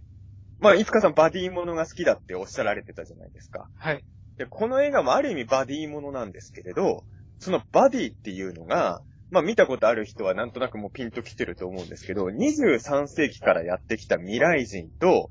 [0.59, 3.69] まあ、いつかさんバディものが好きだっておっしゃられてたじゃないですか。
[3.75, 4.03] はい。
[4.37, 7.05] で、この映画もある意味バディものなんですけれど、
[7.39, 15.29] そのバディっていうのが、まあ見たことある人はなんとなくもうピンと来てると思うんですけど、23世紀からやってきた未来人と、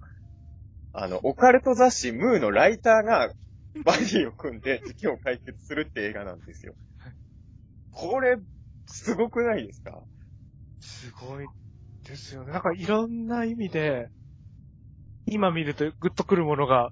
[0.93, 3.33] あの、オカルト雑誌ムーのライターが
[3.85, 6.75] バディを組んで事件を解決するって映画なんですよ。
[7.91, 8.37] これ、
[8.87, 10.03] すごくないですか？
[10.81, 11.47] すごい
[12.07, 12.53] ですよね。
[12.53, 14.09] なんかいろんな意味で、
[15.27, 16.91] 今見るとグッとくるものが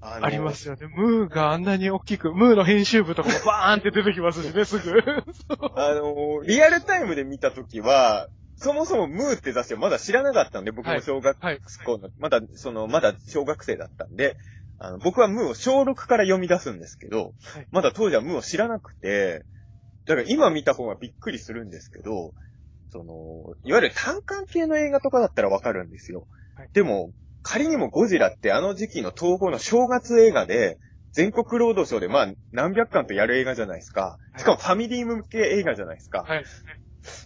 [0.00, 0.86] あありますよね。
[0.86, 4.98] ムーがあんなに大きく、ムーの編集部とかも バーンって出てきますしね、すぐ。
[5.76, 11.60] あの、リアルタイムで見たときは、そもそもムーって雑誌をまだ知らなかったんで、僕も小学はい。
[11.84, 14.36] 校の、まだ、その、まだ小学生だったんで、
[14.84, 19.44] あの、僕はムーを小6から読み出すんですけど、はいまだ当時はムーを知らなくて、
[20.06, 22.34] だから今見た方がびっくりするんですけど、
[22.90, 26.26] その、いわゆる単館系の映画とかだったらわかるんですよ。
[26.56, 27.10] はいでも、
[27.42, 30.78] 仮にもゴジラってあの時期の東宝の正月映画で、
[31.12, 34.18] 全国ロードショーでまあ何百巻とやる映画じゃないですか。
[34.36, 36.24] しかもファミリー向け映画じゃないですか。
[36.26, 36.44] はい。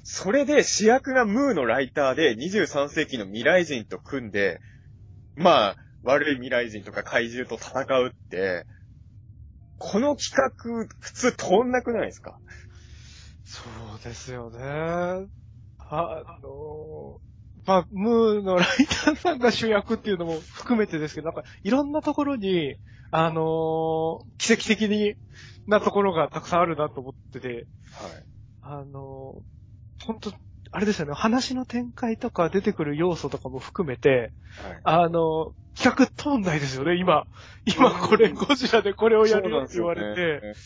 [0.02, 4.60] それで主役がムーのライターで23世紀の未来人と組んで、
[5.36, 8.66] まあ、悪い未来人とか怪獣と戦うって、
[9.78, 12.38] この企画、普通通んなくないですか？
[13.44, 13.62] そ
[13.96, 14.58] うですよね。
[15.78, 17.20] あの、
[17.66, 18.66] まあ、ムーのライ
[19.04, 22.76] ターさんが主役っていうのも含めてですけど、なんかいろんなところに、
[23.10, 25.14] あの奇跡的に
[25.66, 27.64] なところがたくさんあるなと思ってて、はい。
[28.60, 29.42] あの
[30.04, 30.32] 本当
[30.70, 34.80] あれですよね、話の展開とか出てくる要素とかも含めて、はい。
[34.84, 37.26] あの、企画通んないですよね、今。
[37.64, 40.58] 今これ、うんゴジラでこれをやるよって言わそうなんれですよねて、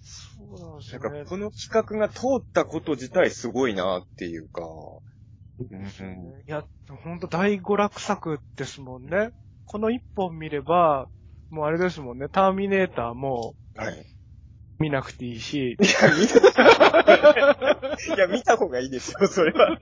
[0.00, 1.30] そうなんですよねか。
[1.30, 5.84] この企画が通ったこと自体すごいなっていうか、うん
[6.46, 6.64] いや、
[7.04, 9.30] ほんと第娯楽作ですもんね。
[9.66, 11.08] この一本見れば、
[11.50, 14.06] もうあれですもんね、ターミネーターもはい。
[14.80, 15.78] 見なくていいし、いや、
[16.16, 16.38] 見た、
[18.14, 19.78] いや、見た方がいいですよ、それは。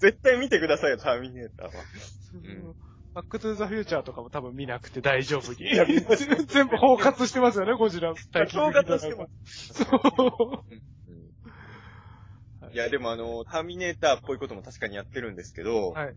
[0.00, 1.72] 絶対見てくださいよ、ターミネーターは。
[1.72, 2.74] ん
[3.14, 5.72] バックトゥーザフューチャーとかも多分見なくて大丈夫に。
[5.72, 9.72] いや全部包括してますよね、ゴジラ対総括してます。
[9.74, 10.74] そう。
[12.72, 16.14] いや、でもあの、ターミネーターっぽいことも確かにやってるんですけど、はい。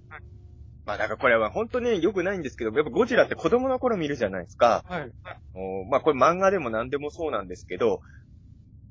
[0.89, 4.83] まあなんかこれは本当に良くないんですけど、やっぱゴジラって子供の頃見るじゃないですか。
[4.87, 5.11] はい。
[5.53, 8.01] おまあこれ漫画でも何でもそうなんですけど、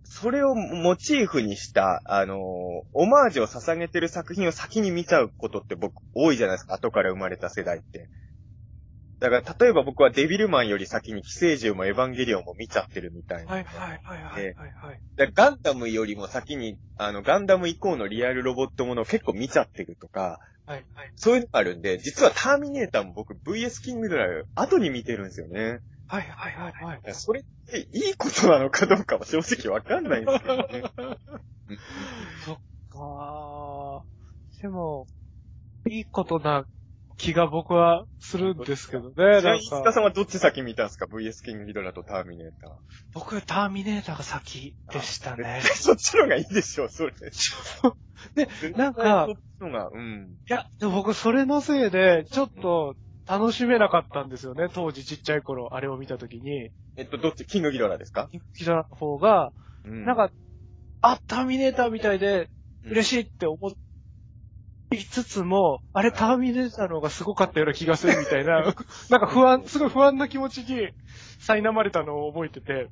[0.05, 2.39] それをモチーフにした、あのー
[2.93, 8.09] オマージュを捧げてる作品を先に見ちゃうことって僕多いじゃないですか、後から生まれた世代って。
[9.19, 13.53] だから例えば僕はデビルマンより先に寄生獣もエヴァンゲリオンも見ちゃってるみたいな。
[13.53, 15.01] はいはいはいはいはいはい。
[15.17, 21.13] だからガンダムよりも先に、あの、ガンダム以降のリアルロボットものを結構見ちゃってるとか、はいはい。
[21.17, 25.81] そういうのがあるんで、実はターミネーターも僕 VS キングドライ後に見てるんですよね。
[26.07, 27.15] はいはいはいはい。
[27.15, 30.83] それっていいことなのかどうかは正直わかんないんですけどね。
[32.45, 32.57] そっ
[32.91, 35.07] かーでも、
[35.89, 36.67] いいことな
[37.19, 39.15] 気が僕はするんですけどね。
[39.15, 42.71] ちなみなんに、石田かさんはどっち先見たんですか ?VS キングギドラとターミネーター。
[43.13, 45.61] 僕、ターミネーターが先でしたね。
[45.75, 47.13] そっちの方がいいでしょ、それ。
[48.35, 50.37] で、なんかそっちの方が、うん。
[50.49, 52.95] いや、でも僕、それのせいで、ちょっと
[53.27, 54.69] 楽しめなかったんですよね。
[54.73, 56.71] 当時ちっちゃい頃、あれを見たときに。
[56.97, 57.45] えっと、どっち？
[57.47, 58.29] キングギドラですか？
[58.57, 59.53] キザの方が、
[59.85, 60.31] うんなん、か、
[61.01, 62.49] あ、ターミネーターみたいで、
[62.85, 63.73] 嬉しいって思
[64.90, 68.62] いつつも、あれターミネーターの方がすごかったような気がするみたいな、
[69.11, 70.90] なんか不安、すごい不安な気持ちに
[71.40, 72.88] 苛まれたのを覚えてて、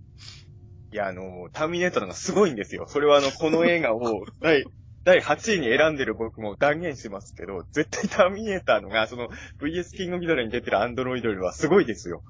[0.92, 2.86] いや、あの、ターミネーターのがすごいんですよ。
[2.86, 4.64] それはあの、この映画を第、
[5.04, 9.28] 第8位に選んでる僕も断言しますけど、絶対ターミネーターのが、その
[9.60, 12.22] VS キングギドラに出てるアンドロイドよりはすごいですよ。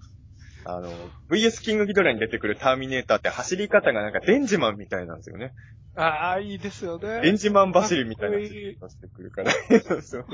[0.68, 0.90] あの、
[1.28, 5.52] VS キングギドラに出てくるターミネーターって走り方がなんかデンジマンみたいなんですよね。
[5.94, 7.20] ああ、いいですよね。
[7.22, 9.52] デンジマン走りみたいな走りてくるから。
[10.02, 10.26] そう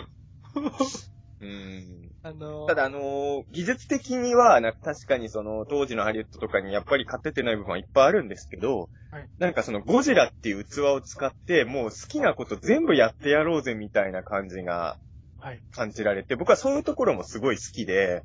[1.41, 14.97] うんあの、ただあのー技術的には、な確かにその、当時のハリウッドとかにやっぱり勝ててない部分はいっぱいあるんですけど、はいなんかそのゴジラっていう器を使って、もう好きなこと全部やってやろうぜみたいな感じが
[15.41, 15.61] はい。
[15.73, 18.23] 感じられて、僕はそういうところもすごい好きで、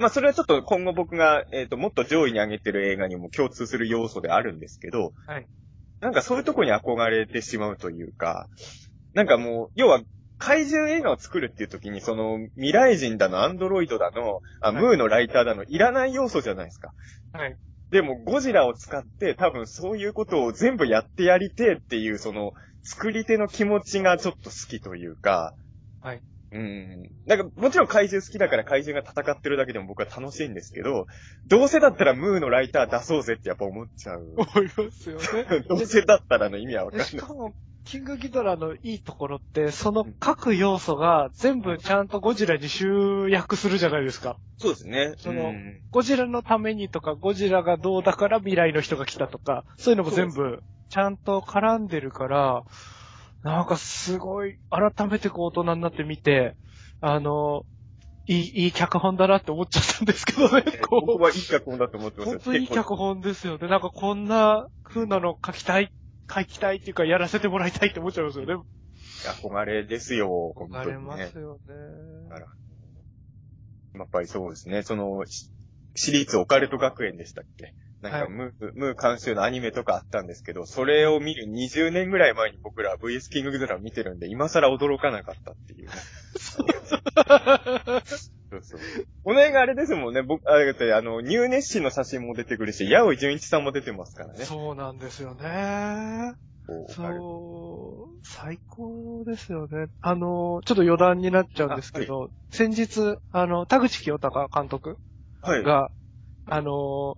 [0.00, 5.46] まあそれはちょっと今後僕が、えっ、と、もっと上位に上げてる映画にも共通する要素であるんですけど、はい。
[6.00, 8.48] なんかそういうところに憧れてしまうというか、
[9.12, 10.00] なんかもう、要は、
[10.38, 16.94] 怪獣映画を作るっていう時に、その、未来人だの、アンドロイドだの、あ、はいムーのライターだの、いらない要素じゃないですか。
[17.34, 17.54] はい。
[17.90, 25.54] でも、ゴジラを使って、多分そういうことを全部やってやりてえっていう、その、作り手の気持ちがちょっと好きというか、
[26.00, 26.22] はい。
[26.52, 27.10] うん。
[27.26, 31.06] なんか、もちろん怪獣好きだから怪獣が戦ってるだけでも僕は楽しいんですけど、
[31.46, 34.34] どうせだったらムーのライター出そうぜってやっぱ思っちゃう。
[34.36, 35.64] 思いますよね。
[35.68, 37.08] どうせだったらの意味はわかんでない。
[37.08, 44.38] しかも、キングギドラのいいところって、その各要素が全部ちゃんとゴジラに集約するじゃないですか。
[44.58, 45.14] そうですね。
[45.18, 52.64] そのうんゴジラのためにとか、ゴジラがどうだから未来の人が来たとか、そういうのも全部ちゃんと絡んでるから、
[53.42, 56.56] なんかすごい、改めてこう大人になってみて、
[57.00, 57.64] あの、
[58.26, 61.06] いい、いい脚本だなって思っちゃったんですけどね、こう。
[61.06, 63.68] 僕はいい脚本だと思ってますよ本当にいい脚本ですよね。
[63.68, 65.92] なんかこんな風なの書きたい、
[66.32, 68.62] 書きたいっていうか、やらせてもらいたいって思っちゃいますよね。
[69.24, 71.38] 憧れですよ、本なれます。
[71.38, 71.74] よね。
[72.28, 72.46] だから
[73.94, 75.50] やっぱりそうですね、その、し
[75.94, 77.74] 私立オカルト学園でしたっけ？
[78.02, 85.94] なんはいかムー、ムー監修のアニメとかあったんですけど、それを見る20年ぐらい前に僕ら VS キングギドラを見てるんで、今更驚かなかったっていうね。
[88.50, 88.80] そうそう。
[89.22, 94.44] この映画あれですもんね、僕、あれだあの、ニューネッシーの写真も出てくるし、八尾純一さんも出てますからね。
[94.44, 96.34] そうなんですよね。
[96.88, 99.88] そう、最高ですよね。
[100.00, 104.98] あの、ちょっと余談になっちゃうんですけど、先日、あの、田口清隆監督
[105.42, 105.62] はい。
[105.62, 105.90] が、
[106.46, 107.16] あの、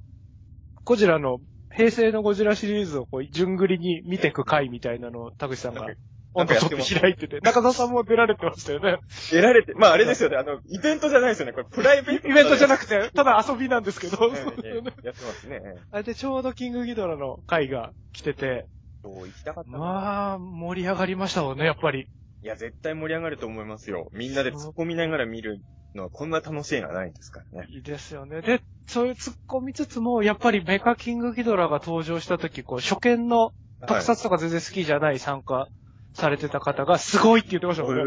[0.84, 1.38] ゴジラの、
[1.74, 5.86] 平成のゴジラシリーズをこう、順繰りに見ていく回みたいなのを田口さんが
[6.34, 8.98] なんか、って開いてて、中田さんも出られてましたよね。
[9.30, 12.28] 得られて、まああれですよね、あの、イベントじゃないですよね、これプライベート。
[12.28, 15.60] イベントじゃなくくて、ただ遊びなんですけど、ええええやってますね。
[15.62, 18.66] ええあれでちょうどキングギドラの回が来てて、
[19.02, 19.78] そう、行きたかったな。
[19.78, 22.08] まあ、盛り上がりましたもんね、やっぱり。
[22.42, 24.08] いや、絶対盛り上がると思いますよ。
[24.12, 25.60] みんなで突っ込みながら見る
[25.94, 27.68] のはこんな楽しいのはないんですからね。
[27.70, 28.40] いいですよね。
[28.42, 35.68] で、そういう突っ込みつつも、やっぱりメカキングギドラが登場した時、こう、初見の特はい撮とか全然好きじゃない参加
[36.14, 38.04] されてた方が、すごいって言ってましたもんね。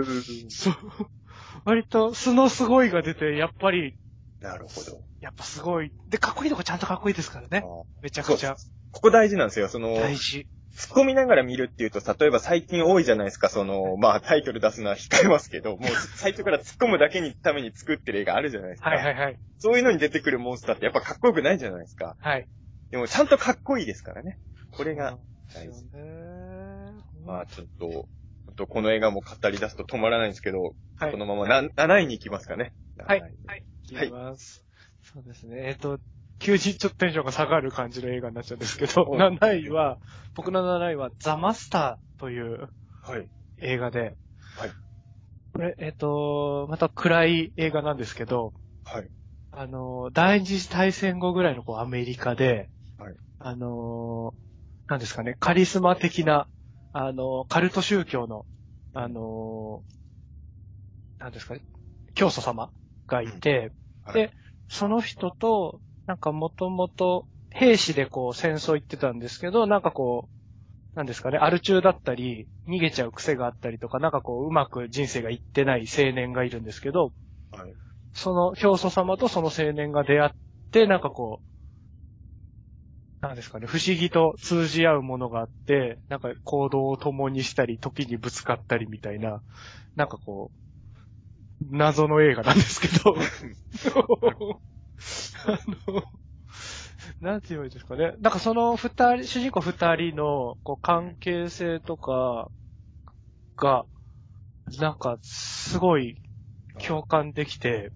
[0.50, 0.76] そう。
[1.66, 3.96] 割と、素のすごいが出て、やっぱり、
[4.42, 5.02] なるほど。
[5.22, 5.92] やっぱすごい。
[6.08, 7.66] で、かっこいいとこちゃんとかっこいいですからね。
[8.02, 8.56] めちゃくちゃ。
[8.92, 9.68] ここ大事なんですよ。
[9.68, 10.48] その、大事。
[10.78, 18.90] 突っ込みながら見るっていうと、例えば最近多いじゃないですか、その、まあタイトル出すのは控えますけど、 もう最初から突っ込むだけにために作ってる映画あるじゃないですか。
[18.90, 19.40] はいはいはい。
[19.58, 22.18] そういうのに出てくるモンスターってやっぱかっこよくないじゃないですか。
[22.20, 22.48] はい。
[22.92, 24.38] でもちゃんとかっこいいですからね。
[24.72, 27.04] これが、そうですよね。
[27.26, 28.10] まあちょっと、
[28.58, 31.18] とこの映画も語り出すと止まらないんですけど、はいこ。
[31.18, 32.74] のままな7位に行きますかね。
[32.98, 33.22] はい。
[33.22, 33.64] 7位はい。
[33.84, 34.66] いきます。
[35.02, 35.68] そうですね。
[35.68, 36.00] えっ、と、
[36.40, 40.00] 急にちょっとテンションが下がる感じの映画になっちゃうんですけど、うん7位は、
[40.36, 42.70] 僕の7位は、ザ・マスターという
[43.02, 43.30] はい。
[43.60, 44.16] 映画で、
[44.58, 44.72] はい。
[45.54, 49.10] これ、えっ、と、また暗い映画なんですけど、はい。
[49.52, 54.34] あの、第二次大戦後ぐらいのこうアメリカで、はいあの、
[54.88, 56.48] なんですかね、カリスマ的な、
[56.94, 58.46] あの、カルト宗教の、
[58.94, 59.84] あの、
[61.20, 61.62] なんですかね、
[62.16, 62.72] 教祖様
[63.08, 63.72] がいて、
[64.04, 64.32] はいで、
[64.68, 70.30] その人と、なんかもともと兵士でこう戦争行ってたんですけど、なんかこ
[70.96, 77.14] う、なんですかね、アル中だったり、逃げちゃう癖があったりとか、なんかこう、うまく人生がいってない青年がいるんですけど、
[77.52, 77.76] はい。
[78.14, 80.32] その教祖様とその青年が出会っ
[80.72, 89.44] て、なんかこう、なんですかね、不思議と通じ合うものがあって、なんか行動を共にしたり、時にぶつかったりみたいな、
[89.96, 90.52] なんかこ
[91.62, 93.16] う、謎の映画なんですけど、
[95.46, 96.04] あの、
[97.20, 98.14] なんて言えばいいですかね。
[98.20, 102.50] なんかその二人、主人公二人のこう関係性とか
[103.58, 103.86] が、
[104.80, 106.22] なんかすごい
[106.86, 107.92] 共感できて、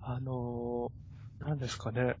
[0.00, 2.16] あのー、なんですかね。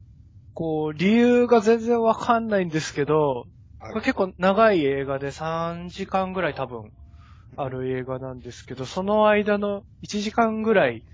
[0.54, 3.46] こう、理由が全然わかんないんですけど、
[3.78, 6.90] はいこれ結構長い映画で3時間ぐらい多分
[7.56, 11.04] ある映画なんですけど、その間の1時間ぐらい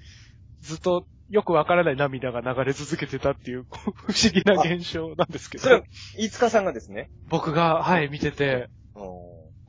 [0.60, 5.86] ずっとよくわからない涙が流れ続けてたっていう、 不思議な現象なんですけそれはど、、
[6.18, 7.10] 飯塚さんがですね？
[7.28, 8.68] 僕が、はい、見てて、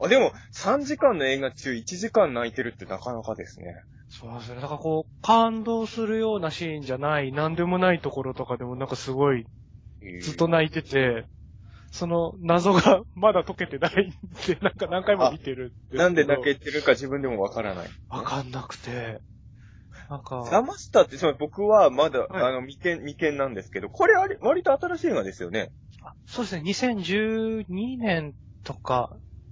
[0.03, 3.75] あ、でも、3時間の映画中1時間泣いてるってなかなかですね。
[4.09, 4.55] そうですね。
[4.59, 9.45] だからこう、感動するようなシーンじゃない、なんでもないところとかでもなんかすごい、
[10.21, 11.27] ずっと泣いてて、
[11.91, 14.11] その謎が まだ解けてないん
[14.47, 17.89] で、なんか何回も見てるなんで泣けてるか自分でもわからない。
[18.09, 19.21] わかんなくて、
[20.11, 25.71] なんか、ザマスターって、つまり僕はまだ、はいあの、未見、未見なんですけど、これあれ、割と新しい映画ですよね。
[26.03, 28.33] あそうですね、2012年
[28.65, 29.09] とか、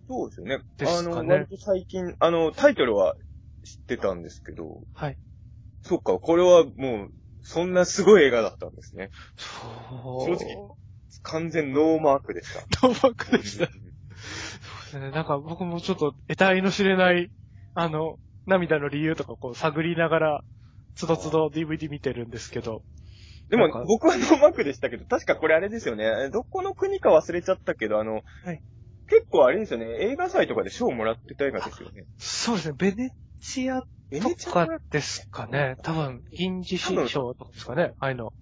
[0.10, 0.60] そうですよね。
[0.82, 3.16] あの、割と最近、あの、タイトルは
[3.64, 5.18] 知ってたんですけど、はい。
[5.84, 7.10] そっか、これはもう、
[7.42, 9.12] そんなすごい映画だったんですね。
[9.38, 10.38] そう。
[10.38, 10.76] 正直
[11.24, 12.60] 完全ノーマークでした。
[12.86, 13.68] ノーバックでした。
[13.68, 15.12] そうですね。
[15.12, 17.32] なんか僕もちょっと得体の知れない、
[17.76, 18.18] あの、
[18.50, 20.44] 涙の理由とかこう探りながら、
[20.96, 22.84] つどつど DVD 見てるんですけど。
[23.50, 26.30] でも僕はノーマークでしたけど、確かこれあれですよね。
[26.32, 28.62] どこの国か忘れちゃったけど、あの、はい
[29.10, 29.88] 結構あれですよね。
[30.02, 32.06] 映画祭とかで賞をもらってた映画ですよね。
[32.20, 32.76] そうですね。
[32.78, 33.10] ベネ
[33.42, 35.78] チアとベネチアかですかね。
[35.82, 37.94] 多分、銀次新賞とかですかね。
[38.00, 38.34] ああいうの。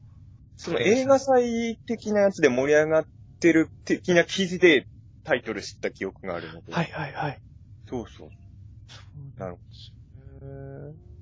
[0.57, 3.05] その映画祭的なやつで盛り上がっ
[3.39, 4.87] てる的な記事で
[5.23, 6.73] タイトル知った記憶があるので。
[6.73, 7.39] はいはいはい。
[7.87, 8.29] そうそう。
[9.37, 9.96] なるほほど。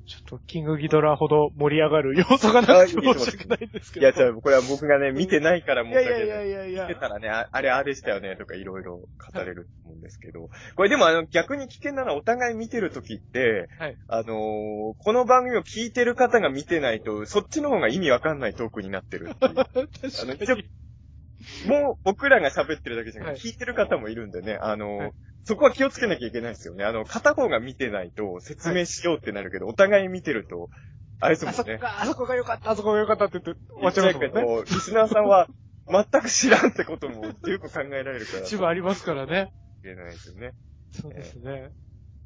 [0.05, 4.17] ちょっと、キングギドラほど盛り上がる要素がなくて申し訳ないんですけいや、ど。
[4.17, 6.19] じゃあ、これは僕がね、見てないからい申し訳ない。
[6.19, 6.87] やいやいやいやいや。
[6.87, 9.07] 見てたらね、ああれあれしたよね、とかいろいろ語
[9.39, 10.49] れると思うんですけど。
[10.75, 19.55] これでもあの、逆に危険なのはお互い見てるときって、はいあのーこの番組を聞いてる方が見てないと、そっちの方が意味わかんないトークになってるっていう。
[19.65, 20.69] 確かに。
[21.67, 25.11] もう僕らが喋ってるだけじゃなくて、はい聞いてる方もいるんでね、あのーはい
[25.47, 26.83] そこは気をつけなきゃいけないですよね。
[26.85, 30.71] あの、片方が見てないと説明しようってなるけど、お互い見てると、
[31.19, 31.75] あれですもあそんね。
[31.75, 34.29] こが、あそこが良かった、あそこが良かったって言って終わっちゃいますもんね。
[34.33, 35.47] けど、リスナーさんは
[35.87, 38.39] 全く知らんってことも十分考えられるから。
[38.43, 39.53] 一部ありますからね。
[39.81, 40.53] いけないですよね。
[40.91, 41.69] そうですね。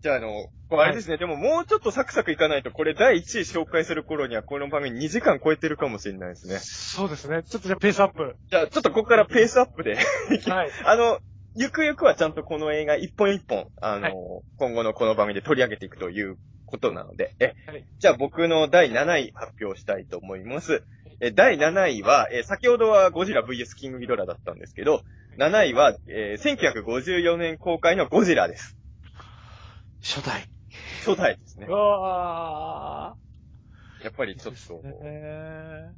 [0.01, 6.59] じゃあ、あの、あれですね、でももうちょっとサクサクいかないと、これ第1位紹介する頃にはこの番組2時間超えてるかもしれないですね。
[6.59, 7.43] そうですね。
[7.43, 8.35] ちょっとじゃあペースアップ。
[8.49, 10.71] じゃあ、ちょっとここからペースアップで、はい。
[10.85, 11.19] あの、
[11.55, 14.13] ゆくゆくはちゃんとこの映画一本一本、あの、はい
[14.57, 20.83] 今後のこの番組で取り上げていくということなので、え、はいじゃあ僕の第7位発表したいと思います。
[21.19, 25.01] え、第7位は、え、先ほどはゴジラ VS キングギドラだったんですけど、
[25.37, 28.78] 7位は、えー1954年公開のゴジラです。
[30.01, 30.47] 初代。
[31.05, 31.71] 初代ですねう。
[31.71, 33.15] わ
[34.03, 34.67] やっぱりちょっー。
[34.67, 35.91] と、え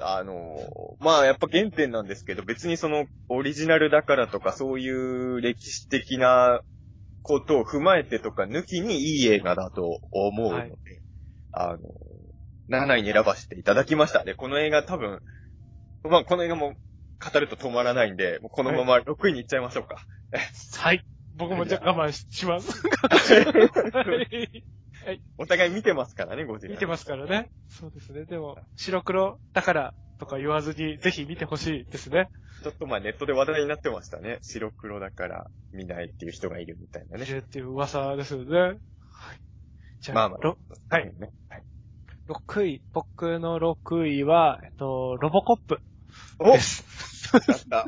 [0.00, 0.56] あの、
[1.00, 6.60] まあやっぱ原点なんですけど、別にそのオリジナルだからとかそういう歴史的な
[7.22, 10.72] ことを踏まえてとか抜きにいい映画だと思うので、はい
[11.52, 11.78] あの、
[12.70, 14.24] 7位に選ばせていただきました。
[14.24, 15.20] で、この映画多分、
[16.04, 16.74] まあこの映画も
[17.32, 19.96] 語ると止まらないんで、もうこのまま6位に行っちゃいましょうか。
[20.32, 21.04] ーはい。
[21.38, 22.86] 僕もじゃあ我慢しします。
[25.06, 26.72] は いお互い見てますからね、ゴジラ。
[26.72, 27.50] 見てますからね。
[27.68, 28.24] そうですね。
[28.24, 32.28] でも、白黒だからとか言わずに、ぜひ見てほしいですね。
[32.62, 34.38] ちょっとまあネットで話題になってましたね。
[34.42, 37.30] 白黒だから見ないっていう人がいるみたいなね見。
[37.32, 38.58] るっていう噂ですよね。
[38.58, 38.76] はい。
[40.00, 40.58] じゃあ、まあまあろ
[40.90, 41.30] はいね。
[41.48, 41.62] はい。
[42.28, 42.82] 6位。
[42.92, 45.80] 僕の6位は、えっと、ロボコップ
[46.40, 46.82] おです。
[46.82, 47.17] やった。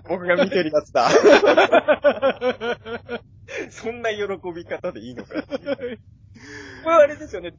[0.09, 1.09] 僕が見てるやつだ。
[3.71, 6.01] そんな喜び方でいいのかっていう。
[6.85, 7.55] これあれですよね。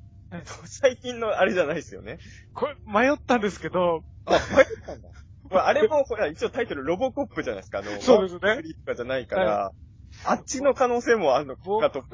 [0.66, 2.20] 最近のあれじゃないですよね。
[2.54, 4.40] これ、迷ったんですけど、あ、迷っ
[4.86, 5.10] たんだ。
[5.50, 7.80] これあれも、ほら、一応タイトルロボコップじゃないですか。
[7.80, 9.72] あの、そうですねフリーとかじゃないから、
[10.26, 12.06] あっちの可能性もあるのか僕、と。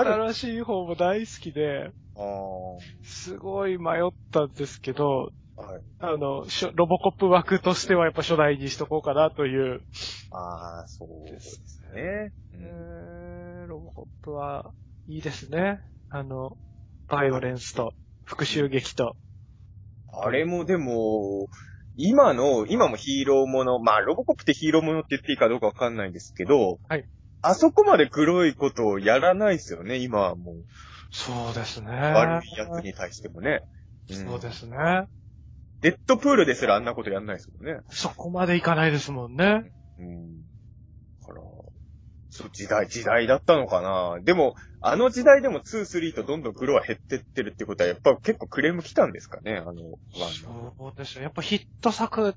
[0.00, 1.92] 新しい方も大好きで、
[3.02, 5.82] すごい迷ったんですけど、はい。
[6.00, 9.80] あの、ロボコップ枠としてはやっぱ初代にしとこうかなという。
[10.30, 11.60] ああ、そうです
[11.94, 12.32] ね。
[12.52, 14.72] えー、ロボコップは
[15.08, 15.80] いいですね。
[16.10, 16.56] あの、
[17.08, 17.92] バイオレンスと
[18.24, 19.16] 復讐劇と。
[20.12, 21.48] あれもでも、
[21.96, 27.08] 今の、今もヒーローもの、まあ、ロボコップってヒーローものって言っていいかどうかわかんないんですけど、はい。
[27.40, 30.64] あそこまで黒いことをやらないですよね、今はもう。
[31.10, 31.90] そうですね。
[31.90, 33.62] 悪い奴に対してもね。
[34.10, 34.66] そうですす。
[34.66, 34.76] ね。
[35.86, 37.78] デッドプールですらあんなことやんないですもんね。
[37.90, 39.70] そこまでいかないですもんね。
[40.00, 40.40] うん。
[40.40, 41.40] だから、
[42.28, 44.18] そう、時代、時代だったのかな。
[44.20, 49.76] でも、あの時代でも2、3とどんどん黒は減ってってるってことは、やっぱ結構クレーム来たんですかね、あの、ワン
[50.42, 50.74] の。
[50.76, 51.22] そうですね。
[51.22, 52.34] やっぱヒット作、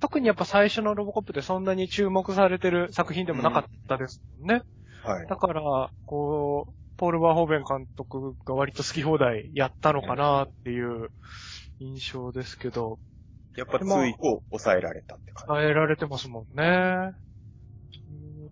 [0.00, 4.62] 特にやっぱ最初のロボコップってそんなに注目されてる作品でもなかったですもんね。
[5.04, 5.26] はい。
[5.26, 11.10] だから、こう、ポール・バーホーベン監督が割と好き放題やったのかなっていう
[11.78, 12.98] 印象ですけど、
[13.56, 17.12] やっぱ追以降抑えられたって感変えられてますもんね。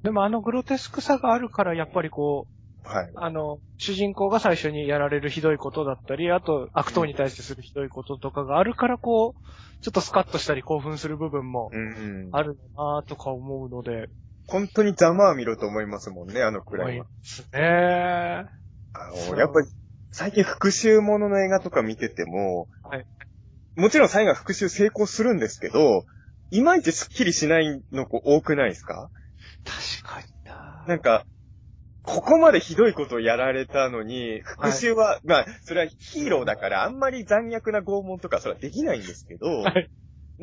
[0.03, 2.95] でもあのグロテスクさがあるから、やっぱりこう、じ。
[2.95, 3.13] はい。
[3.17, 12.31] あの、主人公が最初にやられるひどいことだったり、あと悪党に対してするひどいこととかがあるから、こう、ちょっとスカッとしたり興奮する部分もうん。
[12.33, 14.09] あるなとか思うので、
[14.47, 17.05] 本当にざまあ見ろと思いますもんね、あのくらいは。
[17.05, 18.47] ですね。
[18.93, 19.67] あの、やっぱり、
[20.17, 23.07] 最近復讐ものの映画とか見てても、はい。
[23.75, 26.05] もちろん最後は復讐成功するんですけど、
[26.53, 29.11] いまいちスッキリしないの子多くないですか？
[29.65, 30.85] 確かにな。
[30.87, 31.27] なんか、
[32.05, 39.91] ここまでひどいことをやられたのに、復讐は、まあ、それはヒーローだから、あんまり残虐な拷問とかそれはできないんですけど、はい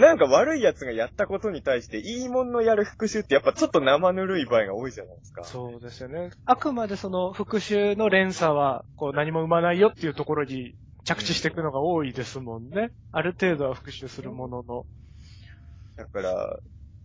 [0.01, 5.43] なんか悪い奴がやったことに対して、いいもんのやる復讐ってやっぱちょっと生ぬるい場合が多いじゃないですか。
[5.43, 6.31] そうですよね。
[6.45, 12.91] あくまでその復讐の連鎖は、こう何も生まないよっていうところに着地していくのが多いですもんね。
[13.11, 14.85] ある程度は復讐するものの。
[15.97, 16.59] だから、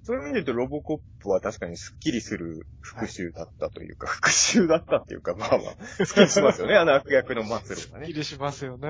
[0.06, 8.06] そういう意味で言うとロボコップは確かにスッキリする復讐だったというか、 復讐だったっていうか、まあまあ、スッキリしますよね、あの悪役の末路がね。
[8.06, 8.88] いいりしますよね。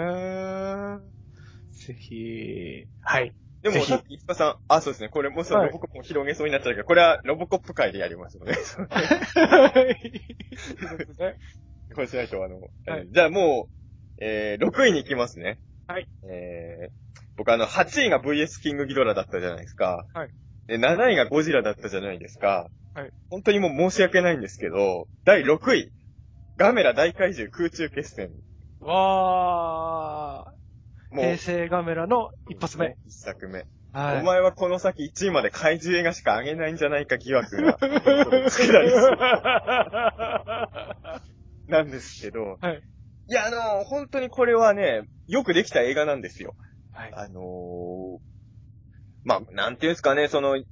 [1.72, 3.34] ぜひ、はい。
[3.62, 8.54] でもさっき、いつかさん、あ、そうですね、これもうさ、はいロボコップも広げそうになっちゃうけど、これはロボコップ会でやりますので、
[11.94, 13.72] こうしないと、あの、はいじゃあもう、
[14.18, 15.58] えー、6位に行きますね。
[15.86, 16.08] はい。
[16.28, 20.06] えー、僕あの、8位が VS キングギドラだったじゃないですか。
[20.14, 20.30] はい。
[20.66, 22.68] で、7位がゴジラだったじゃないですか。
[22.94, 23.10] はい。
[23.30, 25.92] 本当にもう申し訳ないんですけど、第6位、
[26.56, 28.30] ガメラ大怪獣空中決戦。
[28.80, 30.55] わー。
[31.10, 32.96] もう、平成ガメラの一発目。
[33.06, 33.66] 一作目。
[33.92, 34.20] はい。
[34.20, 37.78] お前はこの先1位まで怪獣映画しか上げないんじゃないか疑惑が、
[38.50, 39.16] 作られそう
[41.68, 42.82] なんですけど、はい。
[43.28, 46.54] いや、あの本当にこれはね、よくできた映画なんですよ。
[46.92, 47.12] はい。
[47.14, 48.36] あのー
[49.24, 50.62] まあ、なんていうんですかね、その、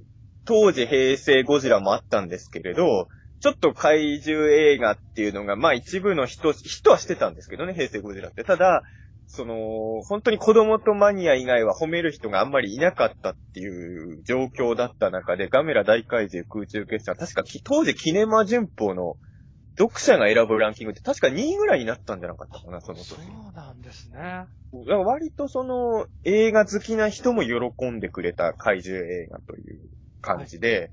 [0.44, 3.08] 当時平成ゴジラもあったんですけれど、
[3.40, 8.44] ちょっと怪獣映画っていうのが、まあ一部の人、人はしてたんですけどね、平成ゴジラって。
[8.44, 8.84] ただ、
[9.34, 19.16] その、本当に子供とマニア以外は褒める人があんまりいなかったっていう状況だった中で、ガメラ大怪獣空中決戦は確かき当時キネマ旬報の
[19.76, 23.22] 読者が選ぶランキングって確か2位ぐらいになったんじゃなかったかな、そのそ時。
[23.22, 24.46] うなんですね。
[25.04, 29.80] 割とその映画好きな人も喜んでくれた怪獣映画という
[30.20, 30.92] 感じで、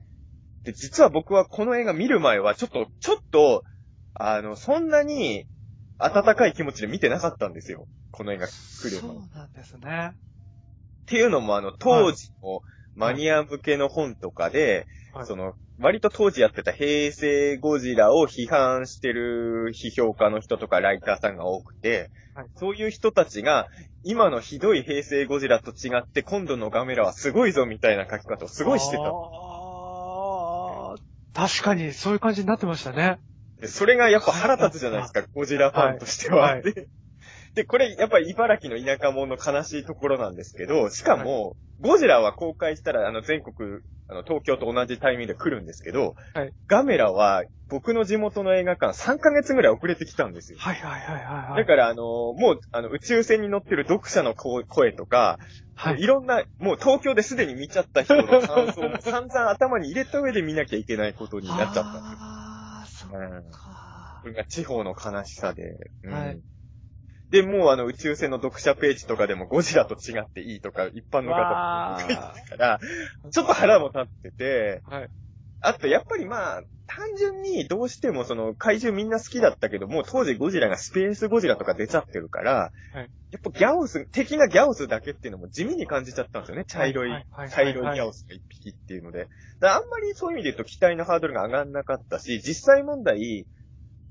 [0.64, 3.64] で、実は僕はこの映画見る前はちょっと、ちょっと、
[4.14, 5.46] あの、そんなに
[5.98, 7.88] 温かい気持ちで見てなかったんですよ。
[8.12, 8.52] この映画来
[8.84, 9.16] るそ前。
[9.16, 10.12] っうなんですね。
[11.06, 12.62] ていうのもあの、当時の
[12.96, 23.68] マニア向けの本とかで、はいその、割と当時やってた平成ゴジラを批判してる批評家の人とかライターさんが多くて、はいそういう人たちが、
[24.04, 29.04] 今のひどい平成ゴジラと違って、今度のガメラはすごいぞみたいな書き方をすごいしてた。
[29.04, 31.02] あー
[31.34, 33.20] 確かに、そういう感じになってましたね。
[33.60, 36.54] でそれがやっぱ腹立つじゃないですか、ゴジラファンとしては。
[36.54, 36.64] はい
[37.56, 50.58] でで、これやっぱり茨城の田舎者の悲しいところなんですけど、しかも、ゴジラは公開したら、あの、全国、あの、東京と同じタイミングで来るんですけど、はいガメラは、僕の地元の映画館3ヶ月ぐらい遅れてきたんですよ。
[50.60, 51.58] はいはいはいはい、はい。
[51.62, 55.40] だから、あの、もう、あの、宇宙船に乗ってる読者の声声とか、、
[55.76, 56.06] はいい。
[56.06, 62.18] ろんな、もう東京ですでに見ちゃった人の感想も 散々頭に入れた上で見なきゃいけないことになっちゃったんですよ。
[62.22, 64.28] あー、そっうんかこ。
[64.28, 65.64] れが地方の悲しさで。
[66.04, 66.40] うんはい
[67.32, 72.80] で、もうあの宇宙船の読者ページとかでもゴジラと違っていいとか、一般の方も書いてたから、
[73.32, 75.10] ちょっと腹も立ってて、はい。
[75.62, 86.66] あとやっぱりまあ、単純にどうしてもその怪獣みんな好きだったけど、もう当時ゴジラがスペースゴジラとか出ちゃってるから、はいやっぱギャオス、敵がギャオスだけっていうのも地味に感じちゃったんですよね。
[86.66, 89.30] 茶色い、茶色いギャオスが一匹っていうので。
[89.62, 93.46] あんまりそういう意味で言うと期待のハードルが上がんなかったし、実際問題、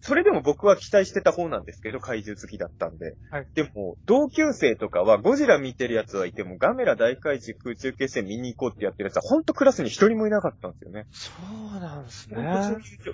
[0.02, 3.16] それでも僕は期待してた方なんですけど、怪獣好きだったんで。
[3.30, 11.06] はいでも、同級生とかはゴジラ見てるやつはいても、ガメラ大怪獣空中決戦見に行こうってやってるやつは、ほんとクラスに一人もいなかったんですよね。
[11.10, 12.36] そうなんですね。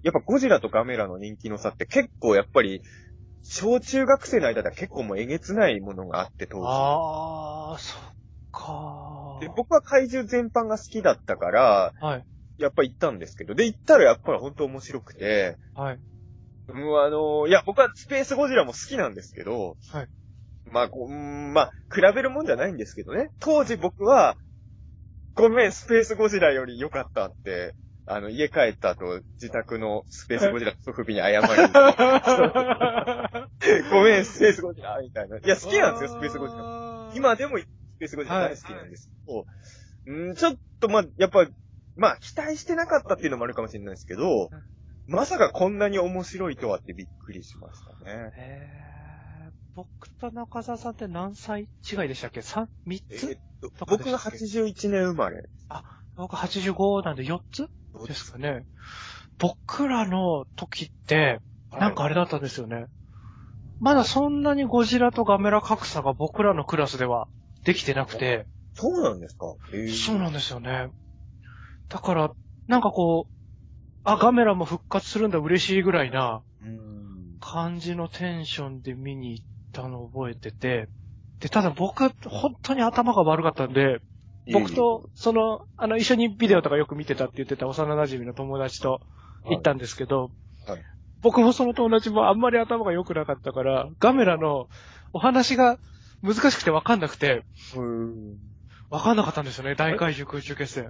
[0.03, 2.83] やっぱゴジラとガメラの人気の差って結構やっぱり、
[3.43, 8.01] 小中学生の間では結構もうえげつないものがあって当あー、そっ
[8.53, 9.47] か時。
[9.47, 12.27] で、僕は怪獣全般が好きだったから、はい。
[12.59, 16.01] やっぱ行ったんですけど、で、行ったらやっぱり本当面白くて、はい。
[16.69, 20.09] もうあのいや、僕はスペースゴジラも好きなんですけど、はい。
[20.71, 23.31] まあ、こううーんまあ、比べるもんじゃないんですけどね。
[23.39, 24.37] 当時僕は、
[25.35, 31.43] ごめん、スペースゴジラより良かったって、あの、家帰った後、自宅のスペースゴジラの祖父母に謝りに
[33.91, 35.39] ごめん、スペースゴジラみたいな。
[35.39, 36.63] いや、好きなんですよ、スペースゴジラ。
[36.63, 37.67] ラ今でもス
[37.99, 39.45] ペースゴジラ大好きなんですけど、
[40.07, 41.47] うん、ちょっとまあ、やっぱ、
[41.97, 44.51] まあ、期待してなかったっていうのもあるかもしれないですけど、
[45.09, 48.33] まさかこんなに面白いとはってびっくりしましたね。
[48.37, 55.49] えー、僕と中澤さんって何歳違いでしたっけ ?3、3えつっと僕がしたっけ？81年生まれ。
[56.17, 57.69] 僕85なんで4つ？
[58.07, 58.65] ですかね。
[59.39, 61.41] 僕らの時って、
[61.71, 62.87] なんかあれだったんですよね。
[63.79, 67.29] まだそんなにゴジラとガメラ格差が僕らのクラスでは
[67.65, 70.89] できてなくて、そうなんですかへそうなんですよね。
[71.89, 72.33] だから、
[72.67, 73.36] なんかこう、
[74.07, 77.39] あ、ガメラも復活するんだ嬉しいぐらいなうん。
[77.41, 80.89] 感じのテンションで見に行ったのを覚えてて、
[81.41, 83.99] で、ただ僕、本当に頭が悪かったんで、
[84.53, 89.01] 僕と、その、あの、一緒にビデオとかよく見てたって言ってた幼馴染の友達と
[89.45, 90.31] 行ったんですけど、
[90.67, 90.83] はい
[91.23, 94.69] 僕もその友達もあんまり頭が良くなかったから、ガメラの
[95.13, 95.79] お話が
[96.23, 97.43] 難しくてわかんなくて、
[97.75, 98.37] うん。
[98.91, 100.85] わかんなかったんですよね、大怪獣空中決戦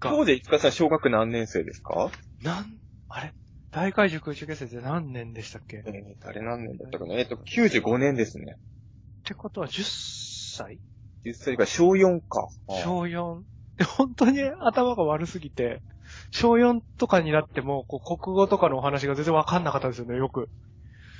[0.00, 0.10] が。
[0.10, 2.10] 当時、いつかさん小学何年生ですか？
[2.42, 2.78] なん、
[3.08, 3.32] あれ？
[3.70, 5.78] 大怪獣空中決戦って何年でしたっけ？
[5.78, 7.14] っえー、誰何年だったかな？
[7.14, 8.56] えっと、95年ですね。
[9.24, 9.84] てことは10
[10.56, 10.80] 歳
[11.24, 12.48] ？10歳から小4か。
[12.66, 13.42] 小4。
[13.78, 15.82] で、 本当に頭が悪すぎて、
[16.32, 20.50] 小4とかになっても、こう、国語とかのお話が全然わかんなかったんですよね、よく。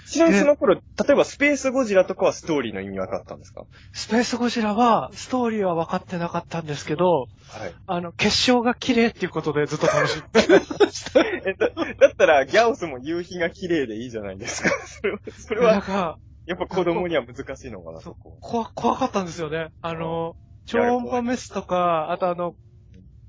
[0.07, 0.81] ちなみにその頃、例
[1.11, 3.65] えばスペースゴジラとかはストーリーの意味分かったんですか？
[3.93, 7.75] スペースゴジラは、ストーリーは分かってなかったんですけど、はい。
[7.87, 11.21] あの、結晶が綺麗っていうことでずっと楽しんでました。
[11.25, 11.69] えだ、
[12.01, 14.71] だったら、ギャオスも夕日が綺麗でいいじゃないですか。
[14.87, 18.39] それは、それは、なんか、やっぱ子供には難しいのかな、そこ。
[18.41, 19.71] 怖、怖かったんですよね。
[19.81, 20.37] あの、
[20.67, 22.55] 超音波メスとか、あとあの、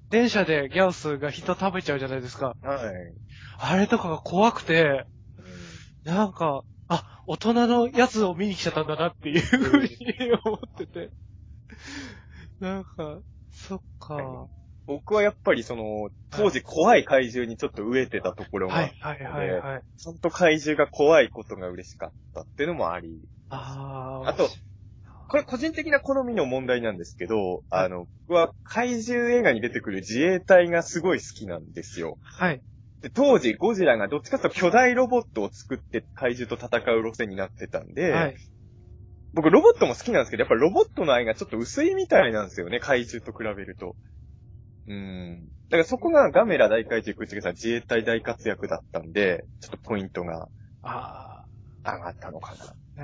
[0.10, 2.56] 電車でギャオスが人食べちゃうじゃないですか。
[2.62, 3.16] はい。
[3.58, 5.06] あれとかが怖くて、
[6.04, 9.90] なんか、あ、大人のやつを見に来ちゃったんだなっていうふうに
[10.44, 11.12] 思ってて。
[12.60, 14.14] なんか、そっか。
[14.16, 14.48] は
[14.86, 19.84] 僕はやっぱりその、当時怖い怪獣にちょっと飢えてたところが、いはいはいはい。
[19.98, 24.50] ちゃんと怪獣が怖いことが嬉しかったっていうのもあり、あーあと、
[25.30, 32.18] これ個人的な好みの問題なんですけど、あの、僕は怪獣映画に出てくる自衛隊がすごい好きなんですよ。
[32.22, 32.62] はい。
[33.04, 38.36] で当時ゴジラがどっちかというと巨大ロボットを作って怪獣と戦う路線になってたんで、はい。
[39.34, 43.96] 僕ロボットも好きなんですけど、やっぱロボットの愛がちょっと薄いみたいなんですよね、怪獣と比べると。
[44.88, 45.48] うん。
[45.70, 50.48] だからそこがガメラ大怪獣空中さん自衛隊大活躍だったんで、ちょっとポイントが
[50.82, 51.46] あ
[51.84, 53.04] 上がったのかーえー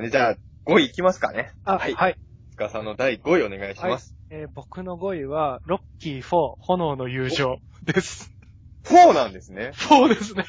[0.00, 0.08] な。
[0.08, 1.52] じゃあ、5位いきますかね。
[1.64, 1.94] あ、ははいい。
[1.94, 2.18] はい。
[2.56, 4.16] つかさんの第5位お願いします。
[4.30, 8.32] えー僕の5位は、ロッキー4、炎の友情です。
[8.84, 9.72] 4なんですね。
[9.74, 10.46] 4ですね。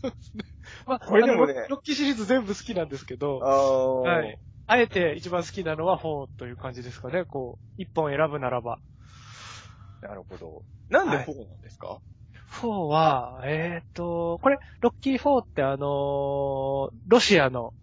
[0.00, 0.44] そうですね。
[0.86, 4.38] まあ、これでもねロッキーシリーズ全部好きなんですけど、はい。
[4.68, 7.24] あえて一番好きなのは4という感じですかね。
[7.26, 8.78] こう、一本選ぶならば。
[10.00, 10.62] なるほど。
[10.88, 12.00] なんではい4なんですか、
[12.62, 17.74] 4は、えっ、と、これ、ロッキー4ってあのーロシアの、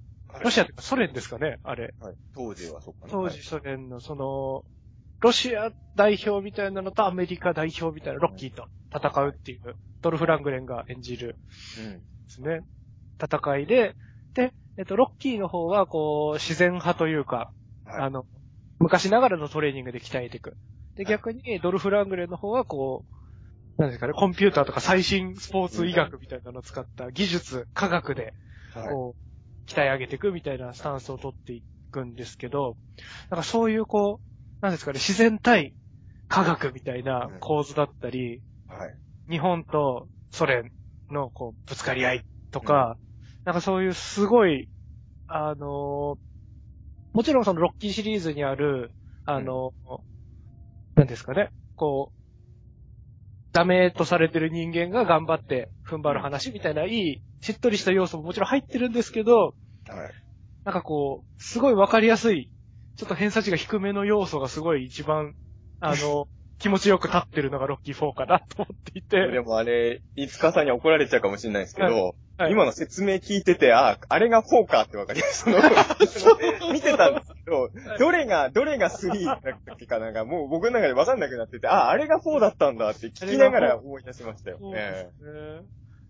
[0.44, 1.94] ロシアというかソ連ですかね、あれ。
[2.00, 3.12] はい、当時はそっかね。
[3.12, 4.64] 当時ソ連のその、
[5.20, 11.40] ロシア代表みたいなのとアメリカ代表みたいなロッキーと戦うっていう、ドルフ・ラングレンが演じる
[11.78, 11.98] うん。
[11.98, 12.62] ですね。
[13.22, 13.96] 戦いで、
[14.34, 17.52] で、えっと、ロッキーの方は、こう、自然派というか、
[17.86, 18.26] はいあの、
[18.80, 20.56] 昔ながらのトレーニングで鍛えていく。
[20.96, 23.06] で、逆に、ドルフ・ラングレンの方は、こ
[23.78, 28.34] う、なんですかね、コンピューターとか最新スポーツ医学みたいなのを使った技術、科学で、
[28.74, 28.88] はい。
[28.90, 29.27] こう、
[29.68, 32.78] 鍛え上げていくみたいなスタンスを取っていくんですけど、
[33.30, 35.76] なんかそういうこう、なんですかね、自然対
[36.28, 38.98] 科学みたいな構図だったり、はい。
[39.30, 40.72] 日本とソ連
[41.10, 42.98] のこう、ぶつかり合いとか、
[43.44, 44.70] なんかそういうすごい、
[45.28, 46.18] あの
[47.14, 48.94] もちろんそのロッキーシリーズにある、
[49.26, 49.74] あの
[50.96, 52.18] なんですかね、こう、
[53.54, 59.56] ダメとされてる人間が頑張って踏ん張る話みたいな、いい、しっとりした要素ももちろん入ってるんですけど、
[59.88, 60.14] はい。
[60.66, 62.52] なんかこう、すごいわかりやすい、
[62.98, 65.34] ちょっと偏差値が低めの要素がすごい一番、
[65.80, 66.28] あの、
[66.60, 69.28] 気持ちよく立ってるのがロッキー4かなと思っていて。
[69.28, 72.14] でもあれ、いつかさんに怒られちゃうかもしれないですけど、はい
[72.50, 75.44] 今の説明聞いてて、あ、あれが4かってわかります。
[75.44, 75.58] その
[76.72, 84.60] 見てたんですけど、どれが、どれが3だったっけかなんか、もう僕の中でわかんなくなってて、あ、あれが4だったんだって聞きながら思い出しましたよ。
[84.60, 85.10] ね。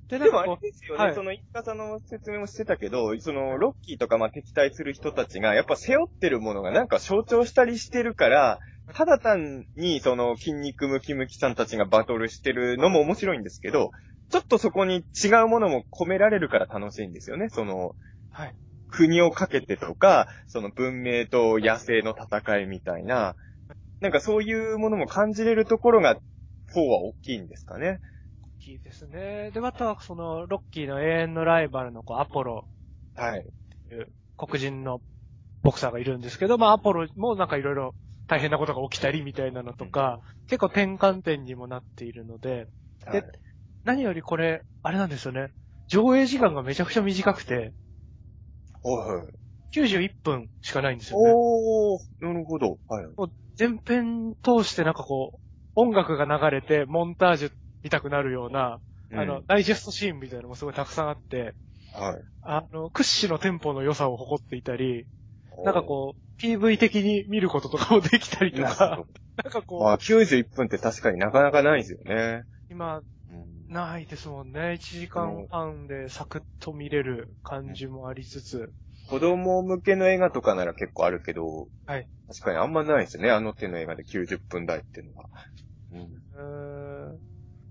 [0.09, 8.59] で、えでもあれですよね、はいその、いつかさんの説明もしてたけど、その、ロッキーとかまあ敵対する人たちが、やっぱ背負ってるものがなんか象徴したりしてるから、
[8.93, 13.91] ただ単に、その、筋肉ムキムキさんたちがバトルしてるのも面白いんですけど、
[14.29, 17.95] ちょっとそこに違うものも込められるから楽しいんですよね、その、
[18.29, 18.55] はい。
[18.89, 23.35] 国をかけてとか、その文明と野生の戦いみたいな、
[23.99, 26.17] なんかそういうものも感じれるところが、
[26.75, 27.99] 4は大きいんですかね。
[28.59, 29.51] 大きいですね。
[29.51, 32.67] で、また、その、ロッキーの永遠のライバルのこうアポロ
[33.15, 33.45] はい。
[34.37, 35.01] 黒人の
[35.63, 37.95] ボクサーがいるんですけど、まあ、アポロもなんかいろいろ
[38.27, 42.67] 大変なことが起きたりみたいなのとか、結構転換点にもなっているので、
[43.05, 43.23] はい
[43.87, 45.51] 何よりこれ、あれなんですよね。
[45.87, 47.73] 上映時間がめちゃくちゃ短くて、
[48.83, 49.37] はい。
[49.71, 51.23] 91分しかないんですよね。
[51.31, 52.77] おー、なるほど。
[52.89, 53.05] はい。
[53.55, 55.39] 全編通してなんかこう、
[55.75, 58.81] 音楽が流れて、モンタージュ見たくなるような、
[59.15, 61.55] あの、ダイジェストシーンみたいなのもすごいたくさんあって、
[61.93, 62.21] はい。
[62.41, 65.07] あの、屈指のテンポの良さを誇っていたり、
[65.63, 69.07] なんかこう、PV 的に見ることとかもできたりうなるとかほ、ど。
[69.43, 72.43] なんかこう、まあ、91分って確かになかなかないですよね。
[72.69, 73.01] 今、
[73.67, 74.73] ないですもんね。
[74.73, 78.73] 1時間半でサクッと見れる感じもありつつ、
[79.07, 82.07] 子供向けの映画とかなら結構あるけど、はい。
[82.27, 85.29] 確かにあんまないですよね、あの手の映画で90分台っていうのは。
[85.91, 86.01] うん。
[86.01, 87.21] うーん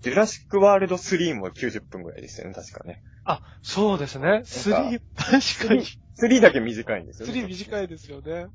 [0.01, 3.01] ジュラシックワールド3も90分ぐらいですよね、確かね。
[3.25, 4.41] あ、そうですね。
[4.45, 5.83] 3、 確かに。
[6.15, 7.33] 3だけ短いんですよね。
[7.33, 8.47] 3短いですよね。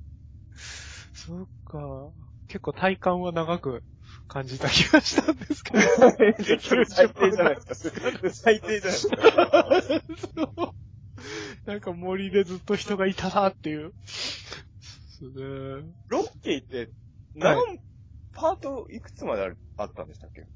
[1.14, 2.12] そっか。
[2.48, 3.84] 結構体感は長く
[4.32, 5.80] 感じた気がしたんですけど。
[5.82, 8.30] 最低じゃないですか。
[8.30, 9.16] 最低じゃないですか。
[10.34, 10.74] そう
[11.66, 13.92] なんか森でずっと人がいたなっていう。
[15.20, 15.84] そうね。
[16.08, 16.90] ロッキーって、
[17.34, 17.78] 何、
[18.32, 20.46] パートいくつまであるあったんでしたっけ？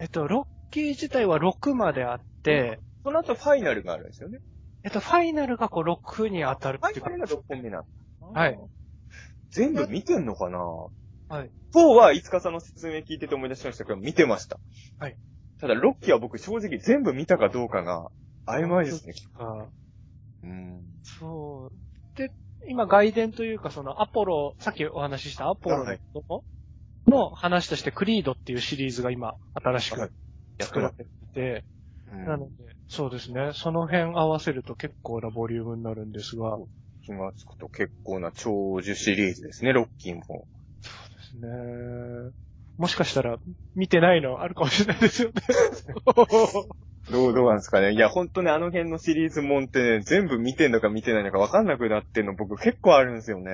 [0.00, 4.40] えっと、ロッキー自体は6まであって、その後ファイナルがあるんですよね？
[4.82, 8.40] えっと、ファイナルがこう6に当たるっていうかファイナ、ルが6本目なんだ。
[8.40, 8.58] はい。
[9.50, 10.58] 全部見てんのかな？
[11.28, 11.50] はい。
[11.74, 14.58] 4はいつかさんの説明聞いてて思い出しましたけど、見てました。
[14.98, 15.16] はい。
[15.60, 18.08] ただ、ロッキーは僕正直全部見たかどうかが
[18.46, 19.14] 曖昧ですね。
[19.34, 19.66] あ
[20.42, 20.82] うん。
[21.02, 22.18] そう。
[22.18, 22.30] で、
[22.68, 26.42] 今外伝というかそのアポロ、さっきお話ししたアポロの
[27.06, 30.10] の話としてクリードっていうシリーズが今新しくはい
[30.60, 31.64] 作られてて、
[32.12, 32.52] うんなので、
[32.88, 33.50] そうですね。
[33.52, 36.56] その辺合わせると結構なボリュームになるんですが、
[37.02, 40.46] 気がつくと結構な長寿シリーズですね、ロッキーも。
[41.40, 42.32] ですね。
[42.76, 43.38] もしかしたら
[43.74, 45.34] 見てないのあるかもしれないですよね。
[47.10, 47.92] どう、どうなんですかね。
[47.92, 53.52] いや、ほんとね、あの辺のシリーズもんってね、全部見てんのか見てないのか分かんなくなってんの僕結構あるんですよね。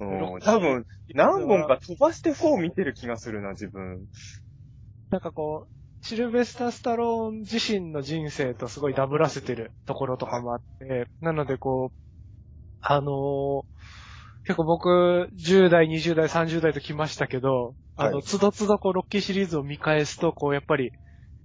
[0.00, 0.40] うん。
[0.40, 4.06] 多分、何本か飛ばして4見てる気がするな、自分。
[5.10, 11.96] なんかこう、シルベスター・スタローン自身の人生とすごいダブらせてるところとかもあって、なのでこう、
[12.80, 14.01] あのー
[14.44, 20.92] 結構僕、10代、20代、30代と来ましたけど、あの、はいつどつどこう、ロッキーシリーズを見返すと、こう、やっぱり、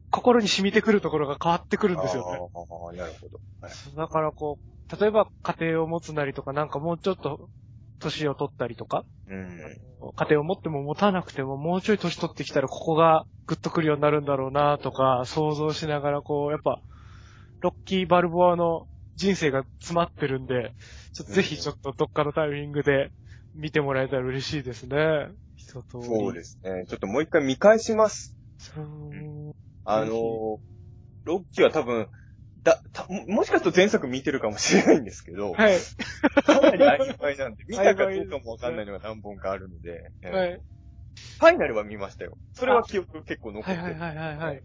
[0.09, 2.39] 心に染みてくるところが変わってくるんですよね。
[2.53, 3.39] ああ、なるほど。
[3.61, 7.49] はいだからこう、例えば家庭を持つなりとか、なんかもうちょっと、
[7.99, 9.59] 年を取ったりとか、うん。
[10.15, 16.81] 家庭を持っても持たなくても、もうちょい年取ってきたらここがグッとくるようになるんだろうなとか、想像しながらこう、やっぱ、
[17.61, 20.73] ロッキー・バルボアの人生が詰まってるんで、
[21.17, 23.11] ちょぜひちょっとどっかのタイミングで
[23.55, 25.29] 見てもらえたら嬉しいですね。
[25.55, 26.03] 一通り。
[26.03, 26.85] そうですね。
[26.87, 28.35] ちょっともう一回見返します。
[28.59, 28.85] そう。
[29.83, 30.59] あのー、
[31.23, 32.07] ロッキーは多分、
[32.63, 35.79] だ、たももしかすると前作見てるかもしれないんですけど、はい。
[36.45, 40.61] かなり曖昧なんで、 見たかどうかもわかんないのが何本かあるので、えーはい。
[41.39, 42.37] ファイナルは見ましたよ。
[42.53, 43.81] それは記憶結構残ってる。
[43.81, 44.63] はいはいはいはいはい。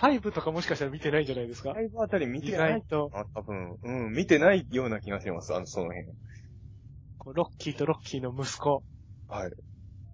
[0.00, 1.72] 5とかもしかしたら見てないんじゃないですか？
[1.72, 6.06] ファイブあたり見意てない外と、あ、多分、うん、見てないような気がします、あの、その辺。
[7.18, 8.82] こうロッキーとロッキーの息子
[9.28, 9.50] はい。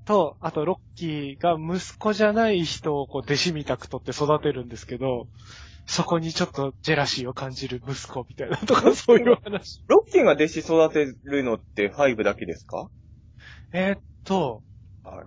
[0.04, 5.28] と、あとロッキーが息子じゃない人をこう弟子みたくとって育てるんですけど、
[5.86, 9.82] そこにちょっとジェラシーを感じる息子みたいなとかそういう話。
[9.88, 12.88] ロッキーが弟子育てるのってファイブだけですか？
[13.72, 14.62] えーっと、
[15.02, 15.22] は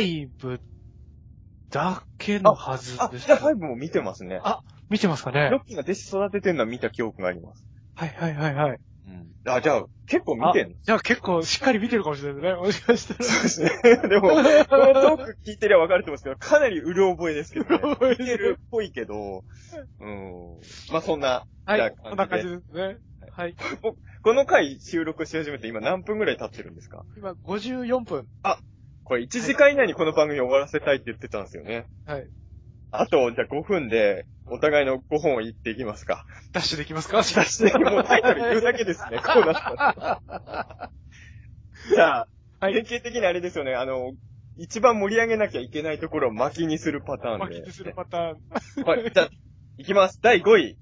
[0.00, 0.28] い。
[0.38, 0.60] 5
[1.70, 4.40] だけのはずあ、ですじゃあファイブも見てますね。
[4.42, 7.66] あ見てますかねロッキーが弟子育ててるのは見た記憶があります。
[7.94, 8.80] はいはいはいはい。
[9.06, 9.32] うん。
[9.50, 10.74] あ、じゃあ、結構見てんの？
[10.74, 12.60] あじゃあ結構しっかり見てるかもしれないですね。
[12.62, 13.24] もしかしたら。
[13.24, 13.70] そうですね。
[14.08, 17.96] でも、このトーク聞いてりゃ分かると思うんですけど、かなりうる覚えですけどね。
[18.10, 19.44] 見てるっぽいけど、
[20.00, 20.60] うん。
[20.90, 22.96] まあそんな、はい、こんな感じですね。
[23.30, 23.54] はい。
[24.22, 27.04] この回収録し始めて今何分ぐらい経ってるんですか？
[27.16, 28.26] 今54分。
[29.08, 31.86] これ1時間以内にこの番組終わらせたいって言ってたんですよね。
[32.06, 32.26] はい。
[32.90, 36.26] あと、じゃあ5分で、お互いの5本を言っていきますか。
[36.52, 37.22] ダッシュできますか？
[37.22, 39.18] 出して、もうタイトル言うだけですね。
[39.24, 40.90] こうなったら。
[41.94, 42.28] じゃあ、
[42.60, 43.74] はい典型的にあれですよね。
[43.74, 44.12] あの、
[44.58, 47.44] 一番盛り上げなきゃいけないところを巻きにするパターンで。
[47.44, 48.20] 巻きにするパター
[48.82, 48.84] ン。
[48.84, 49.28] はい、じゃあ、
[49.78, 50.18] いきます。
[50.20, 50.76] 第5位。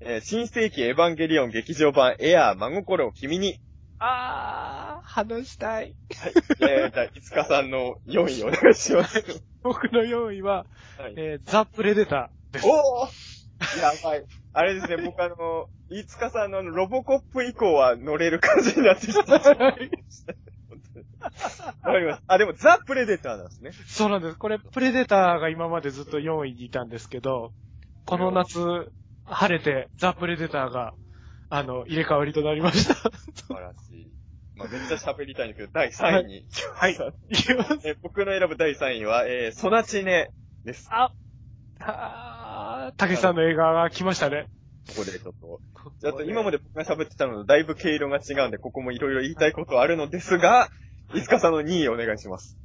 [0.00, 3.58] えー新世紀エヴァンゲリオン劇場版エアー真心を君に。
[4.06, 5.94] あー、話したい。
[6.60, 9.42] えー、じゃあ、いつかさんの4位お願いします。
[9.64, 10.66] 僕の4位は、
[10.98, 12.66] はい、えー、ザ・プレデターです。
[12.66, 14.24] おーやばい。
[14.52, 19.20] あれですね、僕あの、いつかさんのロボコップ以降は乗れる感じになってきた。
[19.32, 19.70] わか
[21.98, 22.22] ります。
[22.26, 23.70] あ、でもザ・プレデターなんですね。
[23.86, 24.36] そうなんです。
[24.36, 27.52] これ、プレデターが今までずっと4位にいたんですけど、
[28.04, 28.92] この夏、
[29.24, 30.92] 晴れて、ザ・プレデターが、
[31.50, 32.94] あの、入れ替わりとなりました。
[32.94, 33.10] 素
[33.48, 34.10] 晴らしい。
[34.56, 36.46] まあ、めっちゃ喋りたいんだけど、第3位に。
[36.74, 36.92] はい。
[37.30, 37.78] いきます。
[37.84, 40.30] えー僕の選ぶ第3位は、えー、ソナチネ
[40.64, 40.88] です。
[40.90, 41.12] あ、
[41.80, 44.48] あー、たけしさんの映画が来ましたね。
[44.88, 45.60] ここでちょっと。
[46.00, 50.68] ちょっと今まで僕が喋ってたのとだいぶ毛色が違うんで、ここもいろいろ言いたいことはあるのですが、
[51.14, 52.58] いつかさんの2位お願いします。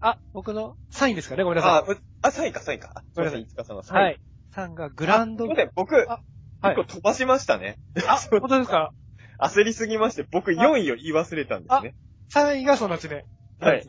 [0.00, 1.44] あ、僕の3位ですかね？
[1.44, 1.84] ごめんなさ
[2.22, 2.92] あ、あ、3位か、3位か。
[2.94, 3.96] あすいません、いつかさんの3い。
[3.96, 4.02] 位。
[4.02, 4.20] はい。
[4.54, 6.20] 3がグランドあすいま、せん、僕、あ
[6.68, 7.78] はい1個飛ばしましたね。
[8.06, 8.92] あ、 本当ですか？
[9.38, 11.94] 焦りすぎまして、僕4位を言い忘れたんですね。
[12.32, 13.24] ?3 位がそのちね。
[13.60, 13.86] はい。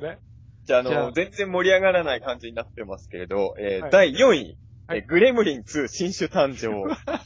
[0.65, 4.57] じゃあ、あの、全然盛り上がらない感じになってますけれど、えーはい第4位、
[4.87, 6.83] はいえーグレムリン2新種誕生。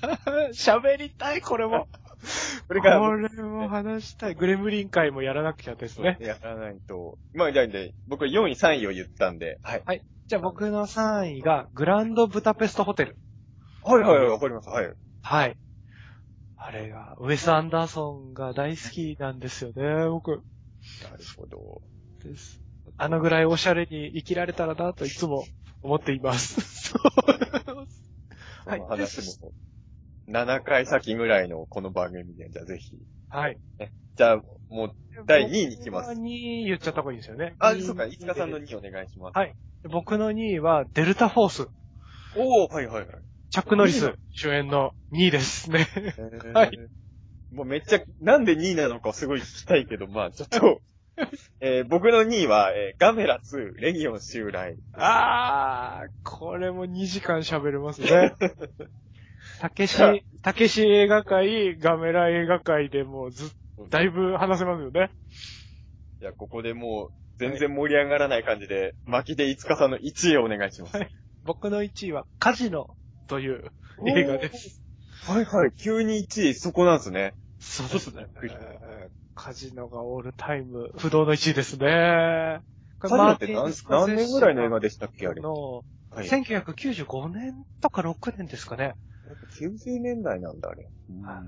[0.53, 1.87] 喋りたい、これも。
[2.67, 4.35] これからこれも話したい。
[4.35, 6.17] グレムリン会もやらなくちゃですね。
[6.19, 7.17] やらないと。
[7.33, 10.01] まあ、じゃあね、僕4位、3位を言ったんで、はい。
[10.27, 13.15] じゃあ僕の3位がグランドブタペストホテル。
[13.83, 14.69] はいはいはい、わかります。
[14.69, 14.93] はい。
[15.21, 15.57] はい。
[16.57, 20.31] あれが、ウェス・アンダーソンが大好きなんですよね、僕。
[20.31, 21.81] なるほど。
[22.23, 22.61] です。
[22.97, 25.45] あのぐらいおしゃれに生きられたらなといつも
[25.81, 26.93] 思っています。
[28.65, 29.53] はい話も、
[30.27, 32.97] 7回先ぐらいのこの番組で、じゃあぜひ。
[33.29, 33.57] はい。
[34.15, 34.95] じゃあ、もう、
[35.25, 37.55] 第2位に行きます僕は2位言っちゃった方がいいですよね。
[37.59, 39.37] あ、2位そうか、いつかさんの2位お願いします。
[39.37, 39.55] はい
[39.89, 41.69] 僕の2位は、デルタフォース。
[42.35, 43.28] おー、はいはいはい。
[43.49, 45.87] チャック・ノリス主演の2位ですね。
[46.53, 47.55] ははいい。
[47.55, 50.81] もうめっちゃ、なんで2位なのかすごい聞きたいけど、まあちょっと、
[51.59, 54.77] えー僕の2位は、えーガメラ2、レギオン襲来。
[54.93, 58.33] あー、これも2時間喋れますね。
[59.59, 59.97] たけし、
[60.41, 63.49] たけし映画界、ガメラ映画界でもうずっ
[63.89, 65.09] だいぶ話せますよね。
[66.21, 70.97] いや、ここでもう、全然盛り上がらない感じで、巻きでいつかさんの1位をお願いします。
[70.97, 71.09] はい
[71.45, 72.97] 僕の1位は、カジノ
[73.29, 73.63] という
[74.15, 74.81] 映画です。
[75.25, 75.71] はいはい。
[75.77, 77.33] 急に1位、そこなんですね。
[77.59, 78.27] そうですね。
[79.35, 82.61] カジノがオールタイム、不動の1位ですね。
[82.99, 85.27] カジノって何何年ぐらいの映画でしたっけ？
[85.27, 85.41] あれ。
[85.41, 86.27] の、はい。
[86.27, 88.95] 1995年とか6年ですかね。
[89.59, 90.89] 90年代なんだ、あれ。
[91.23, 91.43] はい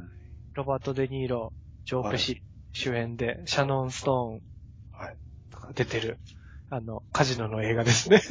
[0.54, 1.54] ロバート・デ・ニーロ、
[1.86, 4.40] ジョー・ペシ主演で、シャノン・スト
[4.92, 5.18] はい。
[5.54, 6.20] ーンが出てる、
[6.70, 8.22] あの、カジノの映画ですね。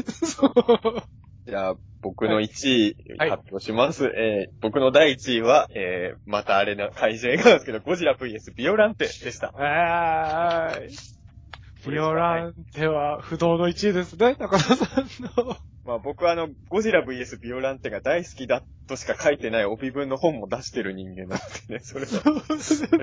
[1.50, 2.46] じゃあ、僕の1
[2.78, 4.06] 位はい発表します。
[4.06, 9.48] えー僕の第1位は、えーまたあれの怪獣映画なんですけど、ゴジラ VS ビオランテでした。
[9.48, 11.90] はーい。
[11.90, 15.56] ビオランテは不動の1位ですね、中田さんの。
[15.84, 21.38] まあ僕はあの、ゴジラ VS ビオランテが大好きだとしか書いてない帯文の本も出してる人間なん
[21.68, 22.10] でね、それは。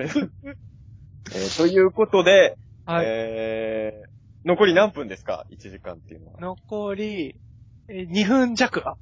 [0.00, 3.04] えーということで、はい。
[3.06, 4.08] えー
[4.44, 6.40] 残り何分ですか ?1 時間っていうのは。
[6.40, 7.36] 残り、
[7.88, 8.82] え2分弱。
[8.86, 8.96] あ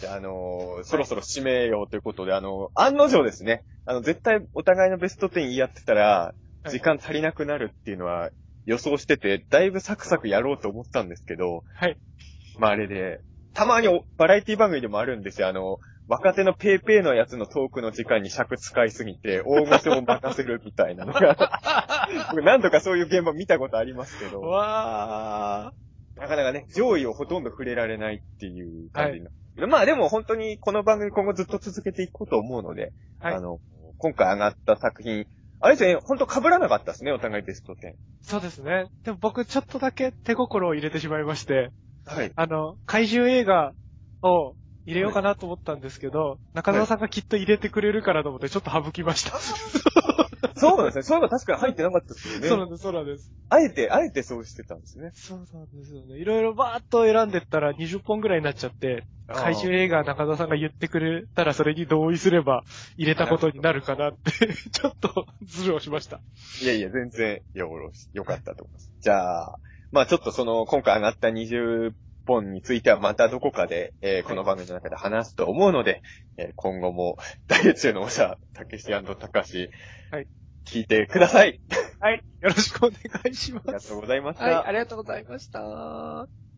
[0.00, 3.64] じゃあ、あのーそろそろ締めようということで、あのー案の定ですね。
[3.86, 6.34] あの、絶対お互いのベスト10言い合ってたら、
[6.66, 8.30] い時間足りなくなるっていうのは
[8.66, 11.98] 予想してて、だいぶサクサクやろうと思ったんですけど、はい。
[12.58, 13.20] まああれで、
[13.54, 15.48] たまにおバラエティ番組でもあるんですよ。
[15.48, 21.36] あの、若手のペーペーのやつのトークの時間に尺使いすぎて、大御所を任せるみたいなのが、
[22.32, 25.72] 僕何度かそういう現場見たことありますけど、わ
[26.20, 33.24] なかなかね、上位をほとんど触れられないっていう感じになるまあでも本当にこの番組今後ずっと続けていこうと思うので、ー。
[33.24, 33.40] はいあ。
[33.40, 33.58] の、
[33.96, 35.26] 今回上がった作品、
[35.60, 37.94] あれですね、本当被らなかったですね、お互いベスト10。
[38.20, 38.86] そうですね。
[39.04, 41.70] でも僕ちょっとだけ手心を入れてしまいまして、
[42.06, 42.32] はい。
[42.34, 43.72] あの、怪獣映画
[44.22, 44.56] を
[44.86, 49.38] 入れようかなと思ったんですけど、中澤さんがきっと入れてくれるからと思ってちょっと省きました。
[50.56, 51.02] そうなんですね。
[51.02, 52.48] そういえば確かに入ってなかったですよね。
[52.48, 53.32] そうなんです、そうなんです。
[53.48, 55.10] あえて、あえてそうしてたんですね。
[55.14, 56.18] そうなんですよね。
[56.18, 62.64] いろいろバーっと選んでったら20本ぐらいになっちゃって、怪獣映画中澤さんが言ってくれたらそれに同意すれば
[62.96, 64.32] 入れたことになるかなって、
[64.72, 66.20] ちょっとズルをしました。
[66.62, 68.92] いやいや、全然よろし、よかったと思います。
[69.00, 69.58] じゃあ、
[69.92, 71.92] まあちょっとその、今回上がった20
[72.26, 76.02] 本についてはまたどこかで、えーこの番組の中で話すと思うので、
[76.36, 77.16] えー今後も、
[77.46, 79.70] 大宇宙のおしゃ、たけしたかし、
[80.10, 80.28] はい。
[80.66, 81.60] 聞いてください。
[82.00, 82.22] はい。
[82.40, 82.98] よろしくお願
[83.30, 83.88] いしまありがす。
[83.88, 84.44] とうございました。
[84.44, 86.49] はい、ありがとうございました。